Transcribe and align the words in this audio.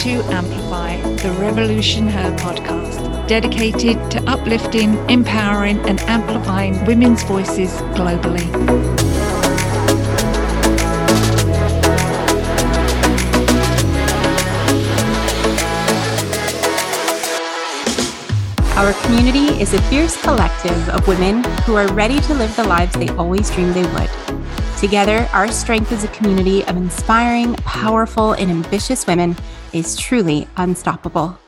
to 0.00 0.22
Amplify, 0.32 0.96
the 1.16 1.30
Revolution 1.32 2.08
Her 2.08 2.34
podcast, 2.38 3.28
dedicated 3.28 3.98
to 4.12 4.22
uplifting, 4.26 4.94
empowering, 5.10 5.78
and 5.80 6.00
amplifying 6.00 6.82
women's 6.86 7.22
voices 7.24 7.70
globally. 7.92 8.48
Our 18.76 18.94
community 19.04 19.60
is 19.60 19.74
a 19.74 19.82
fierce 19.90 20.18
collective 20.22 20.88
of 20.88 21.06
women 21.06 21.44
who 21.64 21.76
are 21.76 21.92
ready 21.92 22.18
to 22.20 22.32
live 22.32 22.56
the 22.56 22.64
lives 22.64 22.94
they 22.94 23.10
always 23.10 23.50
dreamed 23.50 23.74
they 23.74 23.82
would. 23.92 24.10
Together, 24.78 25.28
our 25.34 25.52
strength 25.52 25.92
is 25.92 26.04
a 26.04 26.08
community 26.08 26.64
of 26.64 26.78
inspiring, 26.78 27.54
powerful, 27.56 28.32
and 28.32 28.50
ambitious 28.50 29.06
women 29.06 29.36
is 29.72 29.96
truly 29.96 30.48
unstoppable. 30.56 31.38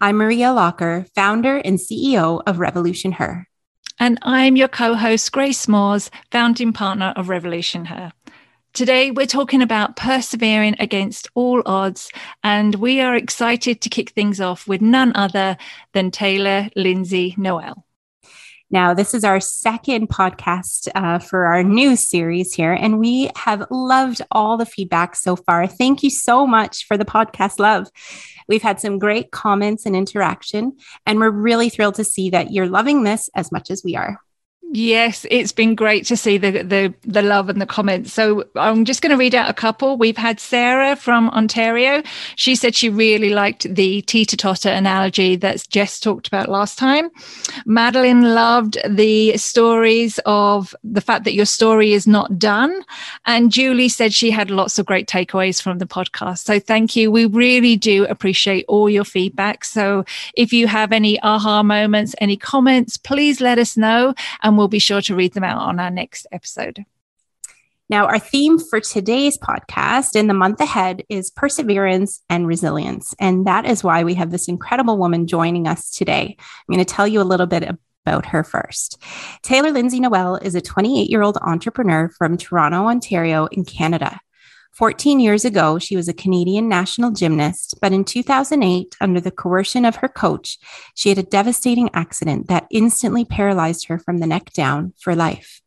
I'm 0.00 0.16
Maria 0.16 0.52
Locker, 0.52 1.06
founder 1.14 1.58
and 1.58 1.78
CEO 1.78 2.42
of 2.46 2.58
Revolution 2.58 3.12
Her. 3.12 3.46
And 3.98 4.18
I'm 4.22 4.56
your 4.56 4.68
co 4.68 4.94
host, 4.94 5.30
Grace 5.32 5.68
Moores, 5.68 6.10
founding 6.30 6.72
partner 6.72 7.12
of 7.16 7.28
Revolution 7.28 7.84
Her. 7.86 8.12
Today, 8.72 9.12
we're 9.12 9.26
talking 9.26 9.62
about 9.62 9.94
persevering 9.94 10.74
against 10.80 11.28
all 11.34 11.62
odds, 11.64 12.10
and 12.42 12.74
we 12.74 13.00
are 13.00 13.14
excited 13.14 13.80
to 13.80 13.88
kick 13.88 14.10
things 14.10 14.40
off 14.40 14.66
with 14.66 14.80
none 14.80 15.12
other 15.14 15.56
than 15.92 16.10
Taylor 16.10 16.68
Lindsay 16.74 17.34
Noel. 17.38 17.83
Now, 18.70 18.94
this 18.94 19.14
is 19.14 19.24
our 19.24 19.40
second 19.40 20.08
podcast 20.08 20.88
uh, 20.94 21.18
for 21.18 21.46
our 21.46 21.62
new 21.62 21.96
series 21.96 22.52
here, 22.54 22.72
and 22.72 22.98
we 22.98 23.30
have 23.36 23.66
loved 23.70 24.22
all 24.30 24.56
the 24.56 24.66
feedback 24.66 25.16
so 25.16 25.36
far. 25.36 25.66
Thank 25.66 26.02
you 26.02 26.10
so 26.10 26.46
much 26.46 26.86
for 26.86 26.96
the 26.96 27.04
podcast 27.04 27.58
love. 27.58 27.88
We've 28.48 28.62
had 28.62 28.80
some 28.80 28.98
great 28.98 29.30
comments 29.30 29.86
and 29.86 29.94
interaction, 29.94 30.76
and 31.06 31.20
we're 31.20 31.30
really 31.30 31.68
thrilled 31.68 31.96
to 31.96 32.04
see 32.04 32.30
that 32.30 32.52
you're 32.52 32.68
loving 32.68 33.04
this 33.04 33.28
as 33.34 33.52
much 33.52 33.70
as 33.70 33.82
we 33.84 33.96
are. 33.96 34.18
Yes, 34.76 35.24
it's 35.30 35.52
been 35.52 35.76
great 35.76 36.04
to 36.06 36.16
see 36.16 36.36
the 36.36 36.50
the 36.50 36.92
the 37.02 37.22
love 37.22 37.48
and 37.48 37.62
the 37.62 37.66
comments. 37.66 38.12
So 38.12 38.42
I'm 38.56 38.84
just 38.84 39.02
going 39.02 39.12
to 39.12 39.16
read 39.16 39.32
out 39.32 39.48
a 39.48 39.54
couple. 39.54 39.96
We've 39.96 40.16
had 40.16 40.40
Sarah 40.40 40.96
from 40.96 41.30
Ontario. 41.30 42.02
She 42.34 42.56
said 42.56 42.74
she 42.74 42.88
really 42.88 43.30
liked 43.30 43.72
the 43.72 44.02
teeter 44.02 44.36
totter 44.36 44.70
analogy 44.70 45.36
that 45.36 45.64
Jess 45.70 46.00
talked 46.00 46.26
about 46.26 46.48
last 46.48 46.76
time. 46.76 47.10
Madeline 47.66 48.34
loved 48.34 48.76
the 48.84 49.36
stories 49.36 50.18
of 50.26 50.74
the 50.82 51.00
fact 51.00 51.22
that 51.22 51.34
your 51.34 51.46
story 51.46 51.92
is 51.92 52.08
not 52.08 52.36
done, 52.36 52.82
and 53.26 53.52
Julie 53.52 53.88
said 53.88 54.12
she 54.12 54.32
had 54.32 54.50
lots 54.50 54.76
of 54.76 54.86
great 54.86 55.06
takeaways 55.06 55.62
from 55.62 55.78
the 55.78 55.86
podcast. 55.86 56.38
So 56.38 56.58
thank 56.58 56.96
you. 56.96 57.12
We 57.12 57.26
really 57.26 57.76
do 57.76 58.06
appreciate 58.06 58.64
all 58.66 58.90
your 58.90 59.04
feedback. 59.04 59.64
So 59.64 60.04
if 60.34 60.52
you 60.52 60.66
have 60.66 60.90
any 60.90 61.20
aha 61.22 61.62
moments, 61.62 62.16
any 62.18 62.36
comments, 62.36 62.96
please 62.96 63.40
let 63.40 63.60
us 63.60 63.76
know, 63.76 64.14
and 64.42 64.58
we'll 64.58 64.63
we'll 64.64 64.68
be 64.68 64.78
sure 64.78 65.02
to 65.02 65.14
read 65.14 65.34
them 65.34 65.44
out 65.44 65.60
on 65.60 65.78
our 65.78 65.90
next 65.90 66.26
episode. 66.32 66.86
Now, 67.90 68.06
our 68.06 68.18
theme 68.18 68.58
for 68.58 68.80
today's 68.80 69.36
podcast 69.36 70.16
in 70.16 70.26
the 70.26 70.32
month 70.32 70.58
ahead 70.58 71.02
is 71.10 71.30
perseverance 71.30 72.22
and 72.30 72.46
resilience. 72.46 73.14
And 73.20 73.46
that 73.46 73.66
is 73.66 73.84
why 73.84 74.04
we 74.04 74.14
have 74.14 74.30
this 74.30 74.48
incredible 74.48 74.96
woman 74.96 75.26
joining 75.26 75.68
us 75.68 75.90
today. 75.90 76.34
I'm 76.38 76.74
going 76.74 76.82
to 76.82 76.90
tell 76.90 77.06
you 77.06 77.20
a 77.20 77.28
little 77.28 77.44
bit 77.44 77.68
about 78.06 78.24
her 78.24 78.42
first. 78.42 79.02
Taylor 79.42 79.70
Lindsay 79.70 80.00
Noel 80.00 80.36
is 80.36 80.54
a 80.54 80.62
28 80.62 81.10
year 81.10 81.20
old 81.20 81.36
entrepreneur 81.42 82.08
from 82.08 82.38
Toronto, 82.38 82.86
Ontario, 82.86 83.44
in 83.52 83.66
Canada. 83.66 84.18
14 84.74 85.20
years 85.20 85.44
ago, 85.44 85.78
she 85.78 85.94
was 85.94 86.08
a 86.08 86.12
Canadian 86.12 86.68
national 86.68 87.12
gymnast, 87.12 87.76
but 87.80 87.92
in 87.92 88.04
2008, 88.04 88.96
under 89.00 89.20
the 89.20 89.30
coercion 89.30 89.84
of 89.84 89.96
her 89.96 90.08
coach, 90.08 90.58
she 90.96 91.10
had 91.10 91.18
a 91.18 91.22
devastating 91.22 91.90
accident 91.94 92.48
that 92.48 92.66
instantly 92.70 93.24
paralyzed 93.24 93.86
her 93.86 94.00
from 94.00 94.18
the 94.18 94.26
neck 94.26 94.52
down 94.52 94.92
for 94.98 95.14
life. 95.14 95.60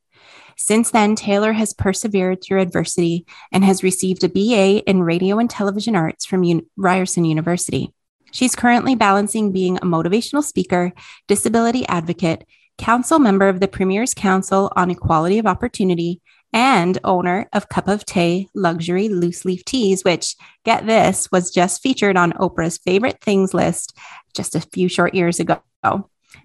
Since 0.57 0.91
then, 0.91 1.15
Taylor 1.15 1.53
has 1.53 1.73
persevered 1.73 2.43
through 2.43 2.59
adversity 2.59 3.25
and 3.51 3.63
has 3.63 3.83
received 3.83 4.25
a 4.25 4.29
BA 4.29 4.83
in 4.89 5.03
radio 5.03 5.39
and 5.39 5.49
television 5.49 5.95
arts 5.95 6.25
from 6.25 6.61
Ryerson 6.75 7.23
University. 7.23 7.93
She's 8.33 8.55
currently 8.55 8.95
balancing 8.95 9.53
being 9.53 9.77
a 9.77 9.81
motivational 9.81 10.43
speaker, 10.43 10.91
disability 11.27 11.87
advocate, 11.87 12.45
council 12.77 13.19
member 13.19 13.47
of 13.47 13.59
the 13.61 13.67
Premier's 13.67 14.13
Council 14.13 14.71
on 14.75 14.91
Equality 14.91 15.39
of 15.39 15.45
Opportunity, 15.45 16.21
and 16.53 16.97
owner 17.03 17.47
of 17.53 17.69
Cup 17.69 17.87
of 17.87 18.05
Té 18.05 18.47
Luxury 18.55 19.09
Loose 19.09 19.45
Leaf 19.45 19.63
Teas, 19.65 20.03
which, 20.03 20.35
get 20.63 20.85
this, 20.85 21.31
was 21.31 21.51
just 21.51 21.81
featured 21.81 22.17
on 22.17 22.33
Oprah's 22.33 22.77
favorite 22.77 23.21
things 23.21 23.53
list 23.53 23.97
just 24.33 24.55
a 24.55 24.61
few 24.61 24.87
short 24.87 25.13
years 25.13 25.39
ago. 25.39 25.61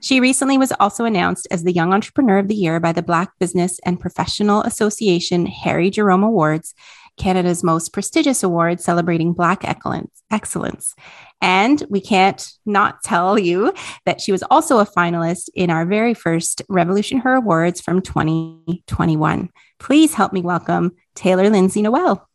She 0.01 0.21
recently 0.21 0.59
was 0.59 0.73
also 0.81 1.05
announced 1.05 1.47
as 1.51 1.63
the 1.63 1.73
Young 1.73 1.93
Entrepreneur 1.93 2.39
of 2.39 2.49
the 2.49 2.55
Year 2.55 2.81
by 2.81 2.93
the 2.93 3.03
Black 3.03 3.31
Business 3.39 3.79
and 3.85 4.01
Professional 4.01 4.63
Association 4.63 5.47
Harry 5.47 5.91
Jerome 5.91 6.23
Awards, 6.23 6.75
Canada's 7.17 7.63
most 7.63 7.93
prestigious 7.93 8.43
award 8.43 8.81
celebrating 8.81 9.33
Black 9.33 9.65
excellence. 9.65 10.95
And 11.41 11.83
we 11.89 12.01
can't 12.01 12.53
not 12.65 13.03
tell 13.03 13.39
you 13.39 13.75
that 14.07 14.21
she 14.21 14.33
was 14.33 14.43
also 14.45 14.79
a 14.79 14.87
finalist 14.87 15.49
in 15.55 15.71
our 15.71 15.85
very 15.85 16.15
first 16.15 16.63
Revolution 16.69 17.19
Her 17.19 17.35
Awards 17.35 17.81
from 17.81 18.01
2021. 18.01 19.51
Please 19.79 20.15
help 20.15 20.33
me 20.33 20.41
welcome 20.41 20.93
Taylor 21.15 21.51
Lindsay 21.51 21.83
Noel. 21.83 22.29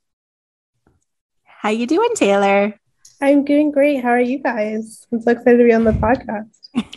How 1.44 1.70
you 1.70 1.88
doing, 1.88 2.12
Taylor? 2.16 2.80
I'm 3.20 3.44
doing 3.44 3.72
great. 3.72 4.04
How 4.04 4.10
are 4.10 4.22
you 4.22 4.40
guys? 4.40 5.06
I'm 5.12 5.22
so 5.22 5.32
excited 5.32 5.58
to 5.58 5.64
be 5.64 5.74
on 5.74 5.86
the 5.86 5.92
podcast. 5.92 6.50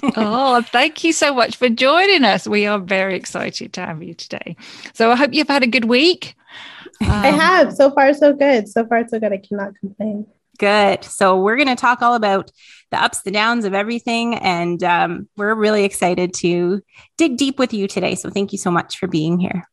oh, 0.17 0.63
thank 0.63 1.03
you 1.03 1.13
so 1.13 1.35
much 1.35 1.57
for 1.57 1.69
joining 1.69 2.25
us. 2.25 2.47
We 2.47 2.67
are 2.67 2.79
very 2.79 3.17
excited 3.17 3.73
to 3.75 3.81
have 3.81 4.03
you 4.03 4.15
today. 4.15 4.57
So 4.93 5.11
I 5.11 5.17
hope 5.17 5.33
you've 5.33 5.49
had 5.49 5.63
a 5.63 5.67
good 5.67 5.87
week. 5.87 6.35
Um, 7.03 7.11
I 7.11 7.29
have. 7.29 7.73
So 7.75 7.91
far, 7.91 8.13
so 8.15 8.33
good. 8.33 8.69
So 8.69 8.87
far, 8.87 9.07
so 9.09 9.19
good. 9.19 9.33
I 9.33 9.39
cannot 9.39 9.75
complain. 9.77 10.27
Good. 10.59 11.05
So 11.05 11.41
we're 11.41 11.57
going 11.57 11.69
to 11.69 11.77
talk 11.77 12.03
all 12.03 12.15
about 12.15 12.51
the 12.91 13.03
ups, 13.03 13.23
the 13.23 13.31
downs 13.31 13.65
of 13.65 13.73
everything. 13.73 14.35
And 14.35 14.83
um, 14.85 15.29
we're 15.37 15.55
really 15.55 15.85
excited 15.85 16.35
to 16.35 16.83
dig 17.17 17.39
deep 17.39 17.59
with 17.59 17.73
you 17.73 17.89
today. 17.89 18.15
So 18.15 18.29
thank 18.29 18.53
you 18.53 18.59
so 18.59 18.71
much 18.71 18.99
for 18.99 19.07
being 19.07 19.39
here. 19.39 19.67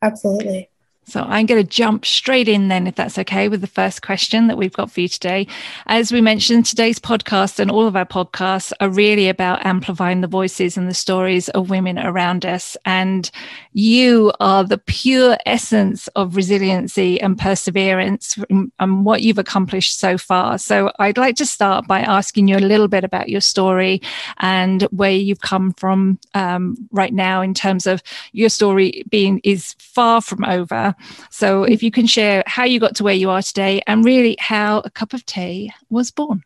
Absolutely. 0.00 0.68
So 1.04 1.22
I'm 1.22 1.46
going 1.46 1.60
to 1.60 1.68
jump 1.68 2.06
straight 2.06 2.48
in 2.48 2.68
then, 2.68 2.86
if 2.86 2.94
that's 2.94 3.18
okay, 3.18 3.48
with 3.48 3.60
the 3.60 3.66
first 3.66 4.02
question 4.02 4.46
that 4.46 4.56
we've 4.56 4.72
got 4.72 4.88
for 4.88 5.00
you 5.00 5.08
today. 5.08 5.48
As 5.86 6.12
we 6.12 6.20
mentioned, 6.20 6.64
today's 6.64 7.00
podcast 7.00 7.58
and 7.58 7.72
all 7.72 7.88
of 7.88 7.96
our 7.96 8.06
podcasts 8.06 8.72
are 8.80 8.88
really 8.88 9.28
about 9.28 9.66
amplifying 9.66 10.20
the 10.20 10.28
voices 10.28 10.76
and 10.76 10.88
the 10.88 10.94
stories 10.94 11.48
of 11.48 11.70
women 11.70 11.98
around 11.98 12.46
us. 12.46 12.76
And 12.84 13.28
you 13.72 14.32
are 14.40 14.64
the 14.64 14.78
pure 14.78 15.36
essence 15.46 16.08
of 16.08 16.36
resiliency 16.36 17.20
and 17.20 17.38
perseverance 17.38 18.38
and 18.50 19.04
what 19.04 19.22
you've 19.22 19.38
accomplished 19.38 19.98
so 19.98 20.18
far. 20.18 20.58
So 20.58 20.92
I'd 20.98 21.18
like 21.18 21.36
to 21.36 21.46
start 21.46 21.86
by 21.86 22.00
asking 22.00 22.48
you 22.48 22.56
a 22.56 22.58
little 22.58 22.88
bit 22.88 23.04
about 23.04 23.28
your 23.28 23.40
story 23.40 24.02
and 24.38 24.82
where 24.84 25.12
you've 25.12 25.40
come 25.40 25.72
from 25.72 26.18
um, 26.34 26.76
right 26.90 27.12
now 27.12 27.40
in 27.42 27.54
terms 27.54 27.86
of 27.86 28.02
your 28.32 28.48
story 28.48 29.04
being 29.08 29.40
is 29.44 29.74
far 29.78 30.20
from 30.20 30.44
over 30.44 30.94
so 31.30 31.64
if 31.64 31.82
you 31.82 31.90
can 31.90 32.06
share 32.06 32.42
how 32.46 32.64
you 32.64 32.78
got 32.80 32.96
to 32.96 33.04
where 33.04 33.14
you 33.14 33.30
are 33.30 33.42
today 33.42 33.82
and 33.86 34.04
really 34.04 34.36
how 34.38 34.80
a 34.80 34.90
cup 34.90 35.12
of 35.12 35.24
tea 35.26 35.72
was 35.90 36.10
born. 36.10 36.42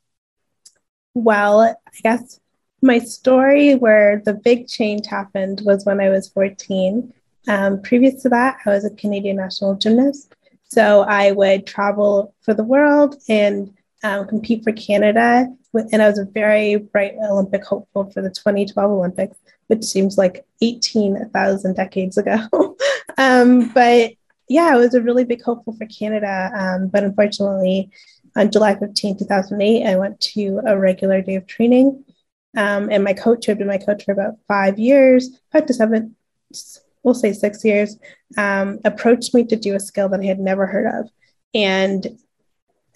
Well, 1.15 1.61
I 1.61 2.01
guess 2.03 2.41
my 2.83 2.99
story 2.99 3.75
where 3.75 4.23
the 4.25 4.35
big 4.35 4.69
change 4.69 5.07
happened 5.07 5.63
was 5.65 5.84
when 5.84 6.01
I 6.01 6.11
was 6.11 6.29
14. 6.29 7.13
Um, 7.48 7.81
previous 7.83 8.22
to 8.22 8.28
that, 8.31 8.59
I 8.66 8.71
was 8.71 8.84
a 8.84 8.91
Canadian 8.91 9.37
national 9.37 9.77
gymnast. 9.77 10.34
So 10.69 11.03
I 11.03 11.33
would 11.33 11.66
travel 11.66 12.34
for 12.43 12.54
the 12.54 12.65
world 12.65 13.16
and 13.28 13.72
um, 14.03 14.27
compete 14.27 14.65
for 14.65 14.72
Canada. 14.72 15.47
And 15.75 16.03
I 16.03 16.09
was 16.09 16.19
a 16.19 16.25
very 16.25 16.77
bright 16.77 17.15
Olympic 17.22 17.65
hopeful 17.65 18.10
for 18.10 18.22
the 18.22 18.31
2012 18.31 18.91
Olympics, 18.91 19.37
which 19.69 19.84
seems 19.84 20.19
like 20.19 20.45
18,000 20.63 21.75
decades 21.75 22.19
ago. 22.19 22.39
um, 23.19 23.69
but 23.69 24.13
yeah, 24.48 24.71
I 24.72 24.77
was 24.77 24.95
a 24.95 25.03
really 25.03 25.25
big 25.25 25.43
hopeful 25.43 25.75
for 25.77 25.87
Canada. 25.87 26.51
Um, 26.54 26.89
but 26.89 27.04
unfortunately, 27.04 27.91
on 28.37 28.51
July 28.51 28.75
15, 28.75 29.19
2008, 29.19 29.87
I 29.87 29.97
went 29.97 30.21
to 30.21 30.60
a 30.66 30.78
regular 30.78 31.22
day 31.22 31.37
of 31.37 31.47
training. 31.47 32.04
Um, 32.57 32.89
and 32.91 33.04
my 33.04 33.13
coach, 33.13 33.47
who 33.47 33.53
had 33.53 33.59
been 33.59 33.66
my 33.66 33.78
coach 33.78 34.04
for 34.04 34.13
about 34.13 34.37
five 34.48 34.78
years, 34.78 35.39
five 35.53 35.66
to 35.66 35.75
seven, 35.75 36.16
we'll 37.07 37.15
say 37.15 37.33
six 37.33 37.65
years, 37.65 37.97
um, 38.37 38.81
approached 38.85 39.33
me 39.33 39.45
to 39.45 39.55
do 39.55 39.77
a 39.77 39.81
skill 39.81 40.09
that 40.09 40.21
I 40.21 40.25
had 40.25 40.41
never 40.41 40.67
heard 40.67 40.87
of. 40.87 41.09
And 41.55 42.19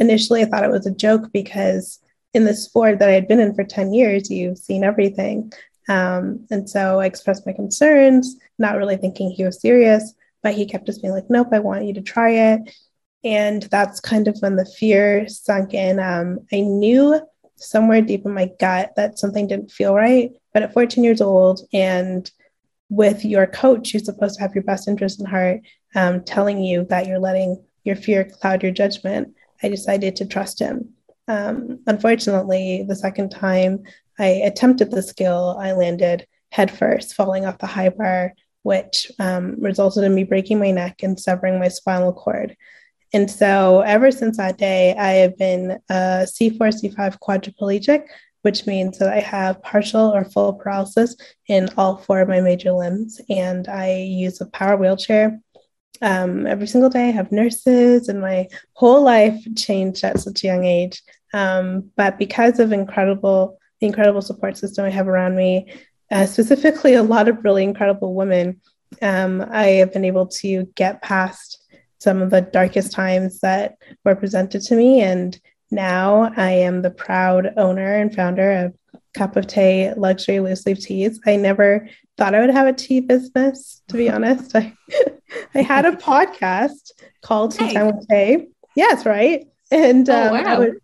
initially, 0.01 0.43
I 0.43 0.47
thought 0.47 0.65
it 0.65 0.71
was 0.71 0.85
a 0.85 0.95
joke 0.95 1.31
because 1.33 2.01
in 2.35 2.45
the 2.45 2.53
sport 2.53 2.99
that 2.99 3.09
I 3.09 3.12
had 3.12 3.29
been 3.29 3.39
in 3.39 3.55
for 3.55 3.62
10 3.62 3.95
years, 3.95 4.29
you've 4.29 4.59
seen 4.59 4.83
everything. 4.83 5.53
Um, 5.89 6.45
and 6.51 6.69
so 6.69 6.99
I 6.99 7.07
expressed 7.07 7.47
my 7.47 7.53
concerns, 7.53 8.37
not 8.59 8.77
really 8.77 8.97
thinking 8.97 9.31
he 9.31 9.45
was 9.45 9.61
serious. 9.61 10.12
But 10.43 10.55
he 10.55 10.67
kept 10.67 10.87
just 10.87 11.03
being 11.03 11.15
like, 11.15 11.31
nope, 11.31 11.49
I 11.53 11.61
want 11.61 11.85
you 11.85 11.95
to 11.95 12.03
try 12.03 12.31
it. 12.31 12.75
And 13.23 13.62
that's 13.65 14.01
kind 14.01 14.27
of 14.27 14.37
when 14.41 14.57
the 14.57 14.65
fear 14.65 15.29
sunk 15.29 15.73
in. 15.73 16.01
Um, 16.01 16.41
I 16.53 16.61
knew 16.61 17.21
somewhere 17.57 18.03
deep 18.03 18.25
in 18.25 18.35
my 18.35 18.51
gut 18.59 18.93
that 18.97 19.21
something 19.21 19.47
didn't 19.47 19.71
feel 19.71 19.95
right. 19.95 20.33
But 20.53 20.65
at 20.65 20.73
14 20.73 21.05
years 21.05 21.21
old, 21.21 21.61
and 21.73 22.29
with 22.90 23.25
your 23.25 23.46
coach, 23.46 23.92
who's 23.92 24.04
supposed 24.04 24.34
to 24.37 24.42
have 24.42 24.54
your 24.54 24.64
best 24.64 24.88
interest 24.88 25.20
in 25.20 25.26
heart, 25.26 25.60
um, 25.94 26.22
telling 26.22 26.62
you 26.62 26.84
that 26.90 27.06
you're 27.06 27.19
letting 27.19 27.64
your 27.84 27.96
fear 27.96 28.25
cloud 28.25 28.62
your 28.62 28.72
judgment, 28.72 29.34
I 29.62 29.69
decided 29.69 30.16
to 30.16 30.26
trust 30.26 30.58
him. 30.58 30.90
Um, 31.28 31.81
unfortunately, 31.87 32.84
the 32.87 32.96
second 32.96 33.31
time 33.31 33.84
I 34.19 34.26
attempted 34.26 34.90
the 34.90 35.02
skill, 35.02 35.56
I 35.58 35.72
landed 35.72 36.26
headfirst, 36.50 37.14
falling 37.14 37.46
off 37.46 37.58
the 37.58 37.66
high 37.66 37.90
bar, 37.90 38.34
which 38.62 39.10
um, 39.19 39.56
resulted 39.60 40.04
in 40.04 40.14
me 40.14 40.25
breaking 40.25 40.58
my 40.58 40.72
neck 40.72 41.02
and 41.02 41.19
severing 41.19 41.58
my 41.58 41.69
spinal 41.69 42.12
cord. 42.12 42.56
And 43.12 43.31
so, 43.31 43.81
ever 43.81 44.10
since 44.10 44.37
that 44.37 44.58
day, 44.58 44.94
I 44.96 45.12
have 45.12 45.37
been 45.37 45.78
a 45.88 46.26
C4, 46.26 46.58
C5 46.58 47.19
quadriplegic, 47.19 48.04
which 48.42 48.66
means 48.66 48.98
that 48.98 49.12
I 49.12 49.20
have 49.20 49.62
partial 49.62 50.14
or 50.14 50.25
full 50.25 50.54
paralysis 50.54 51.16
in 51.46 51.69
all 51.76 51.96
four 51.96 52.20
of 52.20 52.28
my 52.28 52.40
major 52.40 52.72
limbs. 52.72 53.20
And 53.28 53.69
I 53.69 53.96
use 53.96 54.40
a 54.40 54.46
power 54.46 54.76
wheelchair 54.76 55.40
um, 56.02 56.46
every 56.46 56.66
single 56.66 56.90
day. 56.90 57.08
I 57.08 57.12
have 57.12 57.32
nurses, 57.32 58.08
and 58.08 58.20
my 58.20 58.48
whole 58.75 59.02
life 59.02 59.42
changed 59.56 60.04
at 60.04 60.20
such 60.20 60.42
a 60.42 60.46
young 60.46 60.64
age. 60.64 61.02
Um, 61.32 61.90
but 61.96 62.19
because 62.19 62.58
of 62.58 62.72
incredible, 62.72 63.58
the 63.81 63.87
incredible 63.87 64.22
support 64.22 64.56
system 64.56 64.84
I 64.84 64.90
have 64.90 65.08
around 65.08 65.37
me, 65.37 65.72
uh, 66.10 66.26
specifically 66.26 66.94
a 66.94 67.02
lot 67.02 67.28
of 67.28 67.44
really 67.44 67.62
incredible 67.62 68.14
women, 68.14 68.60
um, 69.02 69.44
I 69.50 69.66
have 69.81 69.92
been 69.92 70.04
able 70.04 70.26
to 70.26 70.64
get 70.75 71.02
past 71.02 71.58
some 71.98 72.22
of 72.22 72.31
the 72.31 72.40
darkest 72.40 72.92
times 72.92 73.40
that 73.40 73.76
were 74.04 74.16
presented 74.16 74.62
to 74.62 74.75
me. 74.75 75.02
And 75.02 75.38
now 75.70 76.32
I 76.37 76.50
am 76.50 76.82
the 76.82 76.90
proud 76.90 77.52
owner 77.56 77.96
and 77.96 78.14
founder 78.14 78.67
of 78.67 78.75
Cup 79.14 79.37
of 79.37 79.46
Té 79.46 79.96
Luxury 79.96 80.40
Loose 80.40 80.67
Leaf 80.67 80.81
Teas. 80.81 81.20
I 81.26 81.37
never 81.37 81.88
thought 82.17 82.34
I 82.34 82.40
would 82.40 82.50
have 82.50 82.67
a 82.67 82.72
tea 82.72 83.00
business, 83.00 83.82
to 83.88 83.96
be 83.96 84.11
honest. 84.11 84.55
I, 84.56 84.75
I 85.55 85.62
had 85.62 85.87
a 85.87 85.93
podcast 85.93 86.93
called 87.22 87.52
Tea 87.52 87.72
Time 87.72 87.87
with 87.87 88.06
Tay. 88.08 88.49
Yes, 88.76 89.05
right. 89.05 89.46
And 89.70 90.08
oh, 90.08 90.26
um, 90.26 90.32
wow. 90.32 90.44
I, 90.44 90.58
would, 90.58 90.75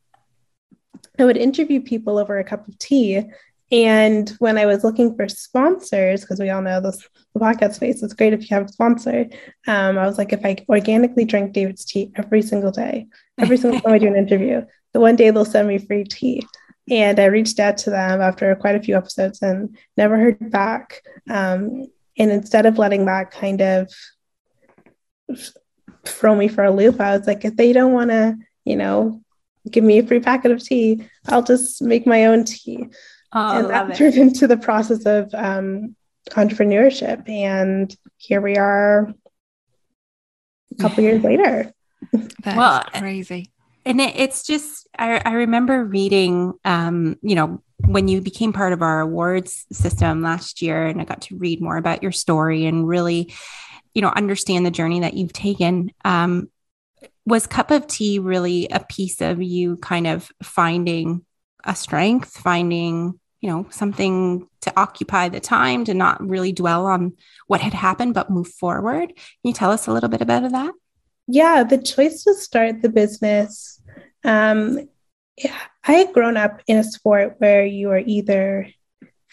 I 1.19 1.25
would 1.25 1.37
interview 1.37 1.81
people 1.81 2.19
over 2.19 2.39
a 2.39 2.45
cup 2.45 2.67
of 2.67 2.79
tea 2.79 3.25
and 3.73 4.31
when 4.39 4.59
I 4.59 4.67
was 4.67 4.85
looking 4.85 5.17
for 5.17 5.29
sponsors, 5.29 6.21
because 6.21 6.39
we 6.39 6.51
all 6.51 6.63
know 6.63 6.81
this, 6.81 7.07
the 7.35 7.41
podcast 7.41 7.75
space 7.75 8.03
is 8.03 8.13
great 8.13 8.33
if 8.33 8.49
you 8.49 8.55
have 8.55 8.67
a 8.67 8.73
sponsor, 8.73 9.27
um, 9.67 9.99
I 9.99 10.07
was 10.07 10.19
like, 10.19 10.33
if 10.33 10.45
I 10.45 10.57
organically 10.69 11.25
drink 11.25 11.53
David's 11.53 11.85
tea 11.85 12.13
every 12.15 12.43
single 12.43 12.71
day, 12.71 13.09
every 13.39 13.57
single 13.57 13.81
time 13.81 13.93
I 13.93 13.99
do 13.99 14.07
an 14.07 14.17
interview, 14.17 14.65
the 14.97 15.01
one 15.01 15.15
day 15.15 15.31
they'll 15.31 15.45
send 15.45 15.69
me 15.69 15.77
free 15.77 16.05
tea. 16.05 16.43
And 16.89 17.21
I 17.21 17.27
reached 17.27 17.61
out 17.61 17.77
to 17.79 17.91
them 17.91 18.23
after 18.23 18.55
quite 18.55 18.77
a 18.77 18.83
few 18.83 18.97
episodes 18.97 19.43
and 19.43 19.77
never 19.95 20.17
heard 20.17 20.51
back. 20.51 21.03
Um, 21.29 21.85
and 22.17 22.31
instead 22.31 22.65
of 22.65 22.79
letting 22.79 23.05
that 23.05 23.31
kind 23.31 23.61
of 23.61 23.93
throw 26.07 26.35
me 26.35 26.49
for 26.49 26.65
a 26.65 26.71
loop, 26.71 26.99
I 26.99 27.15
was 27.15 27.27
like, 27.27 27.45
if 27.45 27.57
they 27.57 27.75
don't 27.75 27.93
want 27.93 28.09
to, 28.09 28.39
you 28.65 28.77
know, 28.77 29.21
give 29.71 29.85
me 29.85 29.99
a 29.99 30.07
free 30.07 30.21
packet 30.21 30.51
of 30.51 30.65
tea, 30.65 31.07
I'll 31.29 31.43
just 31.43 31.83
make 31.83 32.07
my 32.07 32.25
own 32.25 32.45
tea. 32.45 32.87
Oh, 33.35 33.59
and 33.59 33.69
that 33.69 33.97
turned 33.97 34.15
into 34.15 34.47
the 34.47 34.57
process 34.57 35.05
of 35.05 35.29
um, 35.35 35.95
entrepreneurship. 36.31 37.29
And 37.29 37.95
here 38.17 38.41
we 38.41 38.57
are 38.57 39.13
a 40.73 40.77
couple 40.81 41.05
years 41.05 41.23
later. 41.23 41.71
That's 42.13 42.57
well, 42.57 42.83
crazy. 42.95 43.51
And 43.87 44.01
it, 44.01 44.17
it's 44.17 44.43
just, 44.43 44.89
I, 44.99 45.23
I 45.25 45.33
remember 45.33 45.85
reading, 45.85 46.55
um, 46.65 47.17
you 47.23 47.37
know, 47.37 47.63
when 47.87 48.09
you 48.09 48.21
became 48.21 48.53
part 48.53 48.73
of 48.73 48.83
our 48.83 49.01
awards 49.01 49.65
system 49.71 50.23
last 50.23 50.61
year, 50.61 50.87
and 50.87 51.01
I 51.01 51.05
got 51.05 51.23
to 51.23 51.37
read 51.37 51.63
more 51.63 51.77
about 51.77 52.03
your 52.03 52.13
story 52.13 52.67
and 52.67 52.87
really, 52.87 53.33
you 53.95 54.03
know, 54.03 54.09
understand 54.09 54.67
the 54.67 54.73
journey 54.73 55.01
that 55.01 55.15
you've 55.15 55.33
taken. 55.33 55.93
Um, 56.05 56.51
was 57.27 57.47
Cup 57.47 57.71
of 57.71 57.87
Té 57.87 58.23
really 58.23 58.69
a 58.69 58.81
piece 58.81 59.21
of 59.21 59.41
you 59.41 59.77
kind 59.77 60.07
of 60.07 60.31
finding 60.43 61.25
a 61.65 61.75
strength, 61.77 62.37
finding 62.37 63.21
you 63.41 63.51
know 63.51 63.67
something 63.71 64.49
to 64.63 64.73
occupy 64.77 65.29
the 65.29 65.39
time 65.39 65.85
to 65.85 65.95
not 65.95 66.27
really 66.27 66.53
dwell 66.53 66.87
on 66.87 67.13
what 67.47 67.61
had 67.61 67.75
happened 67.75 68.15
but 68.15 68.31
move 68.31 68.49
forward 68.49 69.09
can 69.09 69.17
you 69.45 69.53
tell 69.53 69.71
us 69.71 69.87
a 69.87 69.93
little 69.93 70.09
bit 70.09 70.23
about 70.23 70.51
that 70.51 70.73
yeah 71.27 71.63
the 71.63 71.79
choice 71.79 72.25
to 72.25 72.35
start 72.35 72.83
the 72.83 72.89
business 72.89 73.81
um, 74.25 74.89
i 75.85 75.93
had 75.93 76.13
grown 76.13 76.37
up 76.37 76.61
in 76.67 76.77
a 76.77 76.85
sport 76.85 77.35
where 77.39 77.65
you 77.65 77.91
are 77.91 78.03
either 78.07 78.69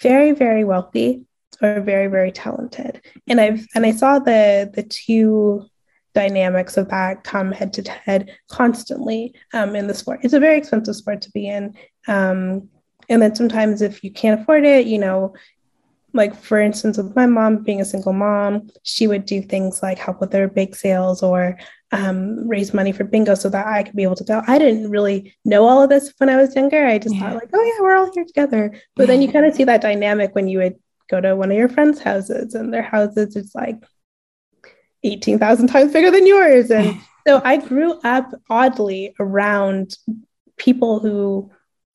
very 0.01 0.31
very 0.31 0.63
wealthy 0.63 1.25
or 1.61 1.79
very 1.81 2.07
very 2.07 2.31
talented 2.31 3.01
and 3.27 3.39
i've 3.39 3.65
and 3.75 3.85
i 3.85 3.91
saw 3.91 4.19
the 4.19 4.69
the 4.73 4.83
two 4.83 5.65
dynamics 6.13 6.77
of 6.77 6.89
that 6.89 7.23
come 7.23 7.51
head 7.51 7.73
to 7.73 7.89
head 7.89 8.31
constantly 8.47 9.33
um, 9.53 9.75
in 9.75 9.87
the 9.87 9.93
sport. 9.93 10.19
It's 10.23 10.33
a 10.33 10.39
very 10.39 10.57
expensive 10.57 10.95
sport 10.95 11.21
to 11.21 11.31
be 11.31 11.47
in. 11.47 11.75
Um, 12.07 12.69
and 13.09 13.21
then 13.21 13.35
sometimes 13.35 13.81
if 13.81 14.03
you 14.03 14.11
can't 14.11 14.41
afford 14.41 14.65
it, 14.65 14.87
you 14.87 14.99
know, 14.99 15.33
like 16.13 16.35
for 16.35 16.59
instance, 16.59 16.97
with 16.97 17.15
my 17.15 17.25
mom 17.25 17.63
being 17.63 17.81
a 17.81 17.85
single 17.85 18.13
mom, 18.13 18.69
she 18.83 19.07
would 19.07 19.25
do 19.25 19.41
things 19.41 19.81
like 19.81 19.97
help 19.97 20.21
with 20.21 20.31
their 20.31 20.47
bake 20.47 20.75
sales 20.75 21.23
or 21.23 21.57
um, 21.93 22.47
raise 22.47 22.73
money 22.73 22.91
for 22.91 23.03
bingo 23.03 23.35
so 23.35 23.49
that 23.49 23.67
I 23.67 23.83
could 23.83 23.95
be 23.95 24.03
able 24.03 24.15
to 24.15 24.23
go. 24.23 24.41
I 24.47 24.57
didn't 24.57 24.89
really 24.89 25.35
know 25.45 25.67
all 25.67 25.81
of 25.83 25.89
this 25.89 26.13
when 26.17 26.29
I 26.29 26.37
was 26.37 26.55
younger. 26.55 26.85
I 26.85 26.97
just 26.97 27.15
yeah. 27.15 27.21
thought 27.21 27.35
like, 27.35 27.49
oh 27.53 27.63
yeah, 27.63 27.83
we're 27.83 27.95
all 27.95 28.11
here 28.13 28.25
together. 28.25 28.73
But 28.95 29.07
then 29.07 29.21
you 29.21 29.31
kind 29.31 29.45
of 29.45 29.53
see 29.53 29.63
that 29.65 29.81
dynamic 29.81 30.33
when 30.33 30.47
you 30.47 30.57
would 30.59 30.75
go 31.09 31.21
to 31.21 31.35
one 31.35 31.51
of 31.51 31.57
your 31.57 31.69
friends' 31.69 32.01
houses 32.01 32.55
and 32.55 32.73
their 32.73 32.81
houses 32.81 33.35
is 33.35 33.53
like 33.53 33.83
18,000 35.03 35.67
times 35.67 35.93
bigger 35.93 36.09
than 36.09 36.25
yours. 36.25 36.71
And 36.71 36.99
so 37.27 37.41
I 37.43 37.57
grew 37.57 37.99
up 38.03 38.33
oddly 38.49 39.13
around 39.19 39.95
people 40.57 40.99
who 40.99 41.51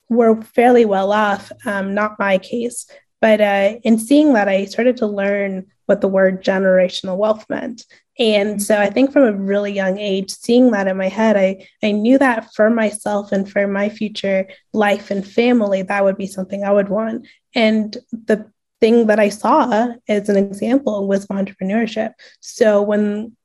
were 0.07 0.41
fairly 0.41 0.85
well 0.85 1.11
off, 1.11 1.51
um, 1.65 1.93
not 1.93 2.19
my 2.19 2.37
case. 2.37 2.89
But 3.21 3.41
uh, 3.41 3.75
in 3.83 3.99
seeing 3.99 4.33
that, 4.33 4.47
I 4.47 4.65
started 4.65 4.97
to 4.97 5.07
learn 5.07 5.67
what 5.87 6.01
the 6.01 6.07
word 6.07 6.43
generational 6.43 7.17
wealth 7.17 7.45
meant. 7.49 7.85
And 8.19 8.61
so 8.61 8.77
I 8.77 8.89
think 8.89 9.13
from 9.13 9.23
a 9.23 9.31
really 9.31 9.71
young 9.71 9.97
age, 9.97 10.29
seeing 10.29 10.71
that 10.71 10.87
in 10.87 10.97
my 10.97 11.07
head, 11.07 11.37
I, 11.37 11.65
I 11.81 11.91
knew 11.91 12.17
that 12.17 12.53
for 12.53 12.69
myself 12.69 13.31
and 13.31 13.49
for 13.49 13.65
my 13.65 13.87
future 13.87 14.47
life 14.73 15.09
and 15.09 15.25
family, 15.25 15.83
that 15.83 16.03
would 16.03 16.17
be 16.17 16.27
something 16.27 16.63
I 16.63 16.73
would 16.73 16.89
want. 16.89 17.25
And 17.55 17.97
the 18.11 18.51
thing 18.81 19.07
that 19.07 19.19
I 19.19 19.29
saw 19.29 19.93
as 20.07 20.27
an 20.27 20.35
example 20.35 21.07
was 21.07 21.27
entrepreneurship. 21.27 22.11
So 22.41 22.81
when 22.81 23.37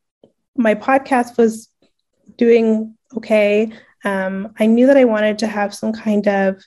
my 0.56 0.74
podcast 0.74 1.38
was 1.38 1.68
doing 2.36 2.96
okay, 3.16 3.72
um, 4.04 4.54
I 4.58 4.66
knew 4.66 4.88
that 4.88 4.96
I 4.96 5.04
wanted 5.04 5.38
to 5.38 5.46
have 5.46 5.72
some 5.72 5.92
kind 5.92 6.26
of 6.26 6.62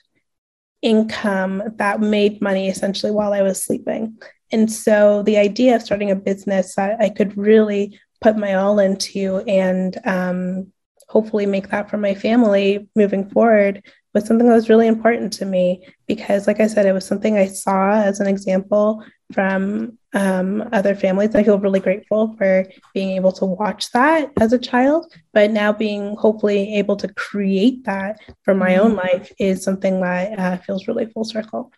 income 0.80 1.62
that 1.76 2.00
made 2.00 2.40
money 2.40 2.68
essentially 2.68 3.12
while 3.12 3.32
I 3.32 3.42
was 3.42 3.62
sleeping. 3.62 4.18
And 4.52 4.70
so 4.70 5.22
the 5.22 5.36
idea 5.36 5.76
of 5.76 5.82
starting 5.82 6.10
a 6.10 6.16
business 6.16 6.74
that 6.76 7.00
I 7.00 7.10
could 7.10 7.36
really 7.36 7.98
put 8.20 8.36
my 8.36 8.54
all 8.54 8.78
into 8.78 9.38
and 9.46 9.96
um, 10.04 10.72
hopefully 11.08 11.46
make 11.46 11.68
that 11.68 11.88
for 11.88 11.96
my 11.96 12.14
family 12.14 12.88
moving 12.94 13.28
forward 13.28 13.82
was 14.14 14.26
something 14.26 14.48
that 14.48 14.54
was 14.54 14.68
really 14.68 14.86
important 14.86 15.32
to 15.34 15.44
me 15.44 15.86
because, 16.06 16.46
like 16.46 16.60
I 16.60 16.66
said, 16.66 16.86
it 16.86 16.92
was 16.92 17.06
something 17.06 17.36
I 17.36 17.46
saw 17.46 17.92
as 17.92 18.20
an 18.20 18.26
example 18.26 19.04
from 19.32 19.98
um, 20.14 20.68
other 20.72 20.94
families. 20.94 21.34
I 21.34 21.44
feel 21.44 21.58
really 21.58 21.80
grateful 21.80 22.34
for 22.38 22.66
being 22.94 23.10
able 23.10 23.32
to 23.32 23.44
watch 23.44 23.90
that 23.92 24.30
as 24.40 24.52
a 24.52 24.58
child, 24.58 25.12
but 25.34 25.50
now 25.50 25.72
being 25.72 26.16
hopefully 26.16 26.76
able 26.76 26.96
to 26.96 27.08
create 27.14 27.84
that 27.84 28.18
for 28.42 28.54
my 28.54 28.76
own 28.76 28.92
mm-hmm. 28.92 29.06
life 29.18 29.32
is 29.38 29.62
something 29.62 30.00
that 30.00 30.38
uh, 30.38 30.56
feels 30.58 30.88
really 30.88 31.06
full 31.06 31.24
circle. 31.24 31.70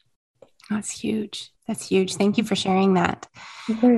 That's 0.70 0.90
huge. 0.92 1.50
That's 1.70 1.86
huge. 1.86 2.16
Thank 2.16 2.36
you 2.36 2.42
for 2.42 2.56
sharing 2.56 2.94
that. 2.94 3.28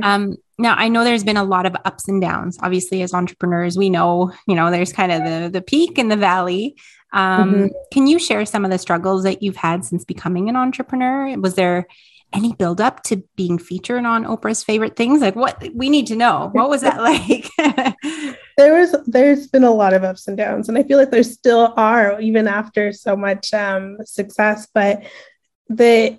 Um, 0.03 0.37
now 0.59 0.75
I 0.75 0.89
know 0.89 1.05
there's 1.05 1.25
been 1.25 1.39
a 1.39 1.43
lot 1.43 1.65
of 1.65 1.75
ups 1.87 2.07
and 2.07 2.21
downs. 2.21 2.59
Obviously, 2.61 3.01
as 3.01 3.15
entrepreneurs, 3.15 3.79
we 3.79 3.89
know 3.89 4.31
you 4.47 4.55
know 4.55 4.71
there's 4.71 4.93
kind 4.93 5.11
of 5.11 5.25
the 5.25 5.49
the 5.49 5.63
peak 5.63 5.97
and 5.97 6.13
the 6.13 6.17
valley. 6.19 6.77
Um, 7.15 7.55
mm-hmm. 7.55 7.67
Can 7.91 8.07
you 8.07 8.19
share 8.19 8.45
some 8.45 8.67
of 8.67 8.71
the 8.71 8.77
struggles 8.77 9.23
that 9.23 9.43
you've 9.43 9.57
had 9.57 9.87
since 9.87 10.05
becoming 10.05 10.51
an 10.51 10.57
entrepreneur? 10.57 11.35
Was 11.39 11.55
there 11.55 11.87
any 12.35 12.53
build 12.53 12.79
up 12.79 13.03
to 13.05 13.23
being 13.37 13.57
featured 13.59 14.05
on 14.05 14.25
Oprah's 14.25 14.63
favorite 14.63 14.95
things? 14.95 15.23
Like 15.23 15.35
what 15.35 15.67
we 15.75 15.89
need 15.89 16.09
to 16.09 16.17
know. 16.17 16.51
What 16.53 16.69
was 16.69 16.83
that 16.83 17.01
like? 17.01 17.49
there 18.59 18.79
was 18.79 18.95
there's 19.07 19.47
been 19.47 19.65
a 19.65 19.73
lot 19.73 19.95
of 19.95 20.05
ups 20.05 20.29
and 20.29 20.37
downs, 20.37 20.69
and 20.69 20.77
I 20.77 20.83
feel 20.83 20.99
like 20.99 21.11
there 21.11 21.23
still 21.23 21.73
are 21.79 22.21
even 22.21 22.47
after 22.47 22.93
so 22.93 23.17
much 23.17 23.55
um, 23.55 23.97
success. 24.05 24.69
But 24.75 25.05
the 25.77 26.19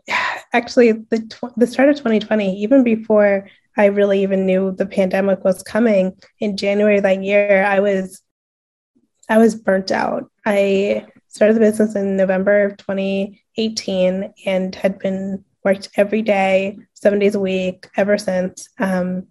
actually 0.53 0.91
the 0.91 1.51
the 1.57 1.67
start 1.67 1.89
of 1.89 1.95
2020, 1.95 2.61
even 2.61 2.83
before 2.83 3.47
I 3.75 3.85
really 3.85 4.21
even 4.21 4.45
knew 4.45 4.71
the 4.71 4.85
pandemic 4.85 5.43
was 5.43 5.63
coming 5.63 6.15
in 6.39 6.57
January 6.57 6.99
that 6.99 7.23
year, 7.23 7.63
I 7.63 7.79
was 7.79 8.21
I 9.29 9.37
was 9.37 9.55
burnt 9.55 9.91
out. 9.91 10.29
I 10.45 11.07
started 11.27 11.55
the 11.55 11.61
business 11.61 11.95
in 11.95 12.15
November 12.15 12.65
of 12.65 12.77
2018 12.77 14.33
and 14.45 14.75
had 14.75 14.99
been 14.99 15.43
worked 15.63 15.89
every 15.95 16.21
day, 16.21 16.77
seven 16.93 17.19
days 17.19 17.35
a 17.35 17.39
week 17.39 17.87
ever 17.95 18.17
since. 18.17 18.69
Um, 18.79 19.27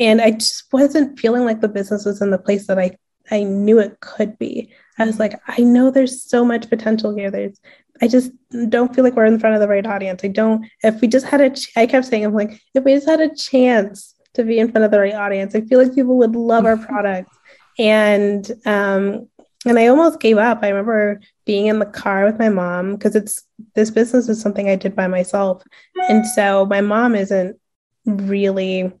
and 0.00 0.20
I 0.20 0.32
just 0.32 0.72
wasn't 0.72 1.18
feeling 1.18 1.44
like 1.44 1.60
the 1.60 1.68
business 1.68 2.04
was 2.04 2.22
in 2.22 2.30
the 2.30 2.38
place 2.38 2.68
that 2.68 2.78
I, 2.78 2.96
I 3.30 3.42
knew 3.42 3.78
it 3.80 3.98
could 4.00 4.38
be. 4.38 4.72
I 4.98 5.04
was 5.04 5.18
like, 5.18 5.40
I 5.46 5.62
know 5.62 5.90
there's 5.90 6.22
so 6.22 6.44
much 6.44 6.70
potential 6.70 7.14
here. 7.14 7.30
There's, 7.30 7.60
I 8.00 8.08
just 8.08 8.30
don't 8.68 8.94
feel 8.94 9.04
like 9.04 9.14
we're 9.14 9.26
in 9.26 9.38
front 9.38 9.54
of 9.54 9.60
the 9.60 9.68
right 9.68 9.86
audience. 9.86 10.22
I 10.24 10.28
don't, 10.28 10.66
if 10.82 11.00
we 11.00 11.08
just 11.08 11.26
had 11.26 11.40
a, 11.40 11.50
ch- 11.50 11.72
I 11.76 11.86
kept 11.86 12.06
saying, 12.06 12.24
I'm 12.24 12.34
like, 12.34 12.60
if 12.74 12.84
we 12.84 12.94
just 12.94 13.08
had 13.08 13.20
a 13.20 13.34
chance 13.34 14.14
to 14.34 14.44
be 14.44 14.58
in 14.58 14.70
front 14.70 14.84
of 14.84 14.90
the 14.90 15.00
right 15.00 15.14
audience, 15.14 15.54
I 15.54 15.62
feel 15.62 15.82
like 15.82 15.94
people 15.94 16.16
would 16.18 16.36
love 16.36 16.64
our 16.64 16.76
product. 16.76 17.30
And, 17.78 18.50
um, 18.66 19.28
and 19.66 19.78
I 19.78 19.88
almost 19.88 20.20
gave 20.20 20.38
up. 20.38 20.60
I 20.62 20.68
remember 20.68 21.20
being 21.44 21.66
in 21.66 21.78
the 21.78 21.86
car 21.86 22.24
with 22.24 22.38
my 22.38 22.48
mom 22.48 22.94
because 22.94 23.16
it's 23.16 23.44
this 23.74 23.90
business 23.90 24.28
is 24.28 24.40
something 24.40 24.68
I 24.68 24.76
did 24.76 24.94
by 24.94 25.08
myself. 25.08 25.62
And 26.08 26.26
so 26.26 26.64
my 26.66 26.80
mom 26.80 27.14
isn't 27.14 27.58
really 28.06 28.92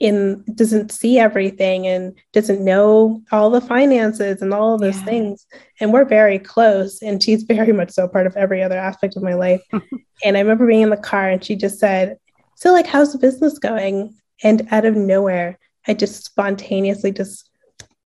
in 0.00 0.44
doesn't 0.54 0.90
see 0.90 1.18
everything 1.18 1.86
and 1.86 2.18
doesn't 2.32 2.64
know 2.64 3.22
all 3.30 3.50
the 3.50 3.60
finances 3.60 4.42
and 4.42 4.52
all 4.52 4.74
of 4.74 4.80
those 4.80 4.98
yeah. 4.98 5.04
things. 5.04 5.46
And 5.80 5.92
we're 5.92 6.04
very 6.04 6.38
close 6.38 7.00
and 7.02 7.22
she's 7.22 7.42
very 7.48 7.72
much 7.72 7.90
so 7.90 8.08
part 8.08 8.26
of 8.26 8.36
every 8.36 8.62
other 8.62 8.78
aspect 8.78 9.16
of 9.16 9.22
my 9.22 9.34
life. 9.34 9.62
And 10.24 10.36
i 10.36 10.40
remember 10.40 10.66
being 10.66 10.82
in 10.82 10.90
the 10.90 10.96
car 10.96 11.28
and 11.28 11.44
she 11.44 11.56
just 11.56 11.80
said 11.80 12.18
so 12.54 12.72
like 12.72 12.86
how's 12.86 13.12
the 13.12 13.18
business 13.18 13.58
going? 13.58 14.14
And 14.44 14.68
out 14.70 14.84
of 14.84 14.94
nowhere 14.96 15.58
i 15.88 15.92
just 15.92 16.24
spontaneously 16.24 17.10
just 17.10 17.50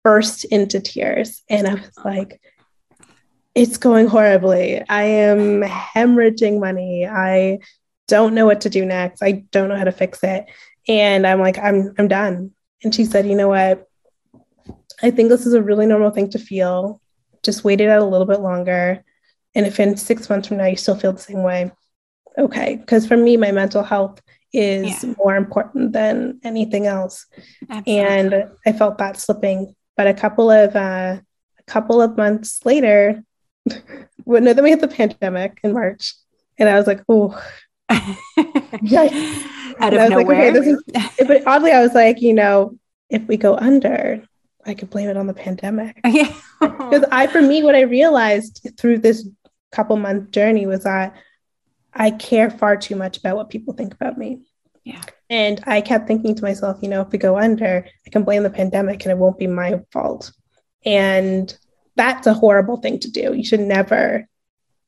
burst 0.04 0.44
into 0.46 0.80
tears. 0.80 1.42
And 1.50 1.66
i 1.66 1.74
was 1.74 1.90
oh. 1.98 2.02
like 2.08 2.40
it's 3.54 3.76
going 3.78 4.06
horribly. 4.06 4.82
I 4.88 5.02
am 5.02 5.62
hemorrhaging 5.62 6.60
money. 6.60 7.06
I 7.06 7.58
don't 8.06 8.34
know 8.34 8.46
what 8.46 8.60
to 8.60 8.70
do 8.70 8.84
next. 8.84 9.22
I 9.22 9.44
don't 9.50 9.68
know 9.68 9.76
how 9.76 9.84
to 9.84 9.92
fix 9.92 10.22
it 10.22 10.44
and 10.88 11.26
I'm 11.26 11.40
like, 11.40 11.58
I'm 11.58 11.94
I'm 11.98 12.08
done. 12.08 12.52
And 12.82 12.94
she 12.94 13.04
said, 13.04 13.26
you 13.26 13.34
know 13.34 13.48
what? 13.48 13.86
I 15.02 15.10
think 15.10 15.28
this 15.28 15.46
is 15.46 15.54
a 15.54 15.62
really 15.62 15.86
normal 15.86 16.10
thing 16.10 16.30
to 16.30 16.38
feel. 16.38 17.00
Just 17.42 17.64
wait 17.64 17.80
it 17.80 17.88
out 17.88 18.02
a 18.02 18.04
little 18.04 18.26
bit 18.26 18.40
longer. 18.40 19.04
And 19.54 19.66
if 19.66 19.80
in 19.80 19.96
six 19.96 20.28
months 20.28 20.48
from 20.48 20.58
now 20.58 20.66
you 20.66 20.76
still 20.76 20.96
feel 20.96 21.12
the 21.12 21.18
same 21.18 21.42
way, 21.42 21.70
okay. 22.38 22.76
Because 22.76 23.06
for 23.06 23.16
me, 23.16 23.36
my 23.36 23.52
mental 23.52 23.82
health 23.82 24.20
is 24.52 25.04
yeah. 25.04 25.14
more 25.18 25.36
important 25.36 25.92
than 25.92 26.40
anything 26.44 26.86
else. 26.86 27.26
Absolutely. 27.68 27.98
And 27.98 28.50
I 28.66 28.72
felt 28.72 28.98
that 28.98 29.18
slipping. 29.18 29.74
But 29.96 30.06
a 30.06 30.14
couple 30.14 30.50
of 30.50 30.76
uh, 30.76 31.20
a 31.58 31.62
couple 31.66 32.02
of 32.02 32.16
months 32.16 32.64
later, 32.64 33.22
well, 34.24 34.42
no, 34.42 34.52
then 34.52 34.64
we 34.64 34.70
had 34.70 34.80
the 34.80 34.88
pandemic 34.88 35.58
in 35.62 35.72
March, 35.72 36.14
and 36.58 36.68
I 36.68 36.76
was 36.76 36.86
like, 36.86 37.02
oh, 37.08 37.40
out 39.80 39.94
of 39.94 40.10
nowhere. 40.10 40.52
Like, 40.52 40.62
okay, 40.62 40.70
is, 40.70 40.82
but 41.26 41.46
oddly, 41.46 41.72
I 41.72 41.82
was 41.82 41.94
like, 41.94 42.20
you 42.20 42.34
know, 42.34 42.78
if 43.10 43.26
we 43.26 43.36
go 43.36 43.56
under, 43.56 44.22
I 44.64 44.74
could 44.74 44.90
blame 44.90 45.08
it 45.08 45.16
on 45.16 45.26
the 45.26 45.34
pandemic. 45.34 46.00
Because 46.58 47.04
I, 47.12 47.26
for 47.26 47.42
me, 47.42 47.62
what 47.62 47.74
I 47.74 47.82
realized 47.82 48.66
through 48.78 49.00
this 49.00 49.28
couple 49.72 49.98
month 49.98 50.30
journey 50.30 50.66
was 50.66 50.84
that 50.84 51.14
I 51.92 52.12
care 52.12 52.48
far 52.48 52.78
too 52.78 52.96
much 52.96 53.18
about 53.18 53.36
what 53.36 53.50
people 53.50 53.74
think 53.74 53.92
about 53.92 54.16
me. 54.16 54.40
Yeah. 54.82 55.02
And 55.28 55.62
I 55.66 55.82
kept 55.82 56.06
thinking 56.06 56.34
to 56.34 56.42
myself, 56.42 56.78
you 56.80 56.88
know, 56.88 57.02
if 57.02 57.10
we 57.10 57.18
go 57.18 57.36
under, 57.36 57.86
I 58.06 58.10
can 58.10 58.22
blame 58.22 58.42
the 58.42 58.48
pandemic 58.48 59.04
and 59.04 59.12
it 59.12 59.18
won't 59.18 59.38
be 59.38 59.46
my 59.46 59.82
fault. 59.92 60.32
And 60.86 61.54
that's 61.94 62.26
a 62.26 62.32
horrible 62.32 62.78
thing 62.78 63.00
to 63.00 63.10
do. 63.10 63.34
You 63.34 63.44
should 63.44 63.60
never, 63.60 64.26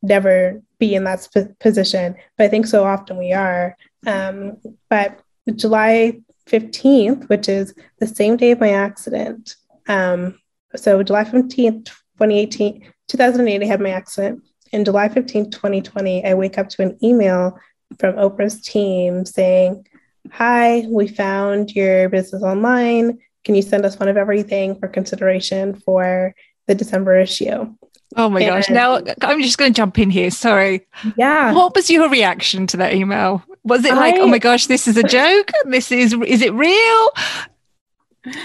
never 0.01 0.63
be 0.79 0.95
in 0.95 1.05
that 1.05 1.23
sp- 1.25 1.55
position. 1.61 2.15
But 2.37 2.45
I 2.45 2.49
think 2.49 2.67
so 2.67 2.85
often 2.85 3.19
we 3.19 3.33
are. 3.33 3.77
Um, 4.07 4.57
but 4.89 5.21
July 5.55 6.21
15th, 6.47 7.29
which 7.29 7.49
is 7.49 7.75
the 7.99 8.07
same 8.07 8.37
day 8.37 8.51
of 8.51 8.61
my 8.61 8.71
accident. 8.71 9.57
Um, 9.87 10.39
so 10.77 11.03
July 11.03 11.25
15th, 11.25 11.87
2018, 11.87 12.93
2008, 13.09 13.63
I 13.63 13.67
had 13.67 13.81
my 13.81 13.91
accident. 13.91 14.43
In 14.73 14.85
July 14.85 15.09
15th, 15.09 15.51
2020, 15.51 16.25
I 16.25 16.35
wake 16.35 16.59
up 16.59 16.69
to 16.71 16.83
an 16.83 16.99
email 17.03 17.59
from 17.99 18.17
Oprah's 18.17 18.61
team 18.61 19.25
saying, 19.25 19.87
Hi, 20.31 20.85
we 20.89 21.09
found 21.09 21.75
your 21.75 22.11
business 22.11 22.43
online. 22.43 23.19
Can 23.45 23.55
you 23.55 23.63
send 23.63 23.87
us 23.87 23.99
one 23.99 24.11
of 24.11 24.19
everything 24.19 24.79
for 24.79 24.89
consideration 24.89 25.75
for 25.75 26.35
the 26.67 26.75
December 26.75 27.19
issue? 27.19 27.75
Oh 28.17 28.29
my 28.29 28.41
gosh. 28.41 28.71
Now 28.71 29.01
I'm 29.23 29.43
just 29.43 29.59
going 29.59 29.73
to 29.73 29.77
jump 29.77 29.99
in 29.99 30.11
here. 30.11 30.31
Sorry. 30.31 30.87
Yeah. 31.17 31.53
What 31.53 31.75
was 31.75 31.91
your 31.91 32.09
reaction 32.09 32.67
to 32.69 32.77
that 32.79 32.95
email? 32.95 33.43
Was 33.65 33.85
it 33.85 33.95
like, 33.95 34.15
oh 34.15 34.19
I, 34.19 34.21
oh 34.23 34.27
my 34.27 34.39
gosh, 34.39 34.67
this 34.67 34.89
is 34.89 34.97
a 34.97 35.03
joke? 35.03 35.51
This 35.65 35.93
is, 35.93 36.15
is 36.15 36.41
it 36.41 36.53
real? 36.55 37.11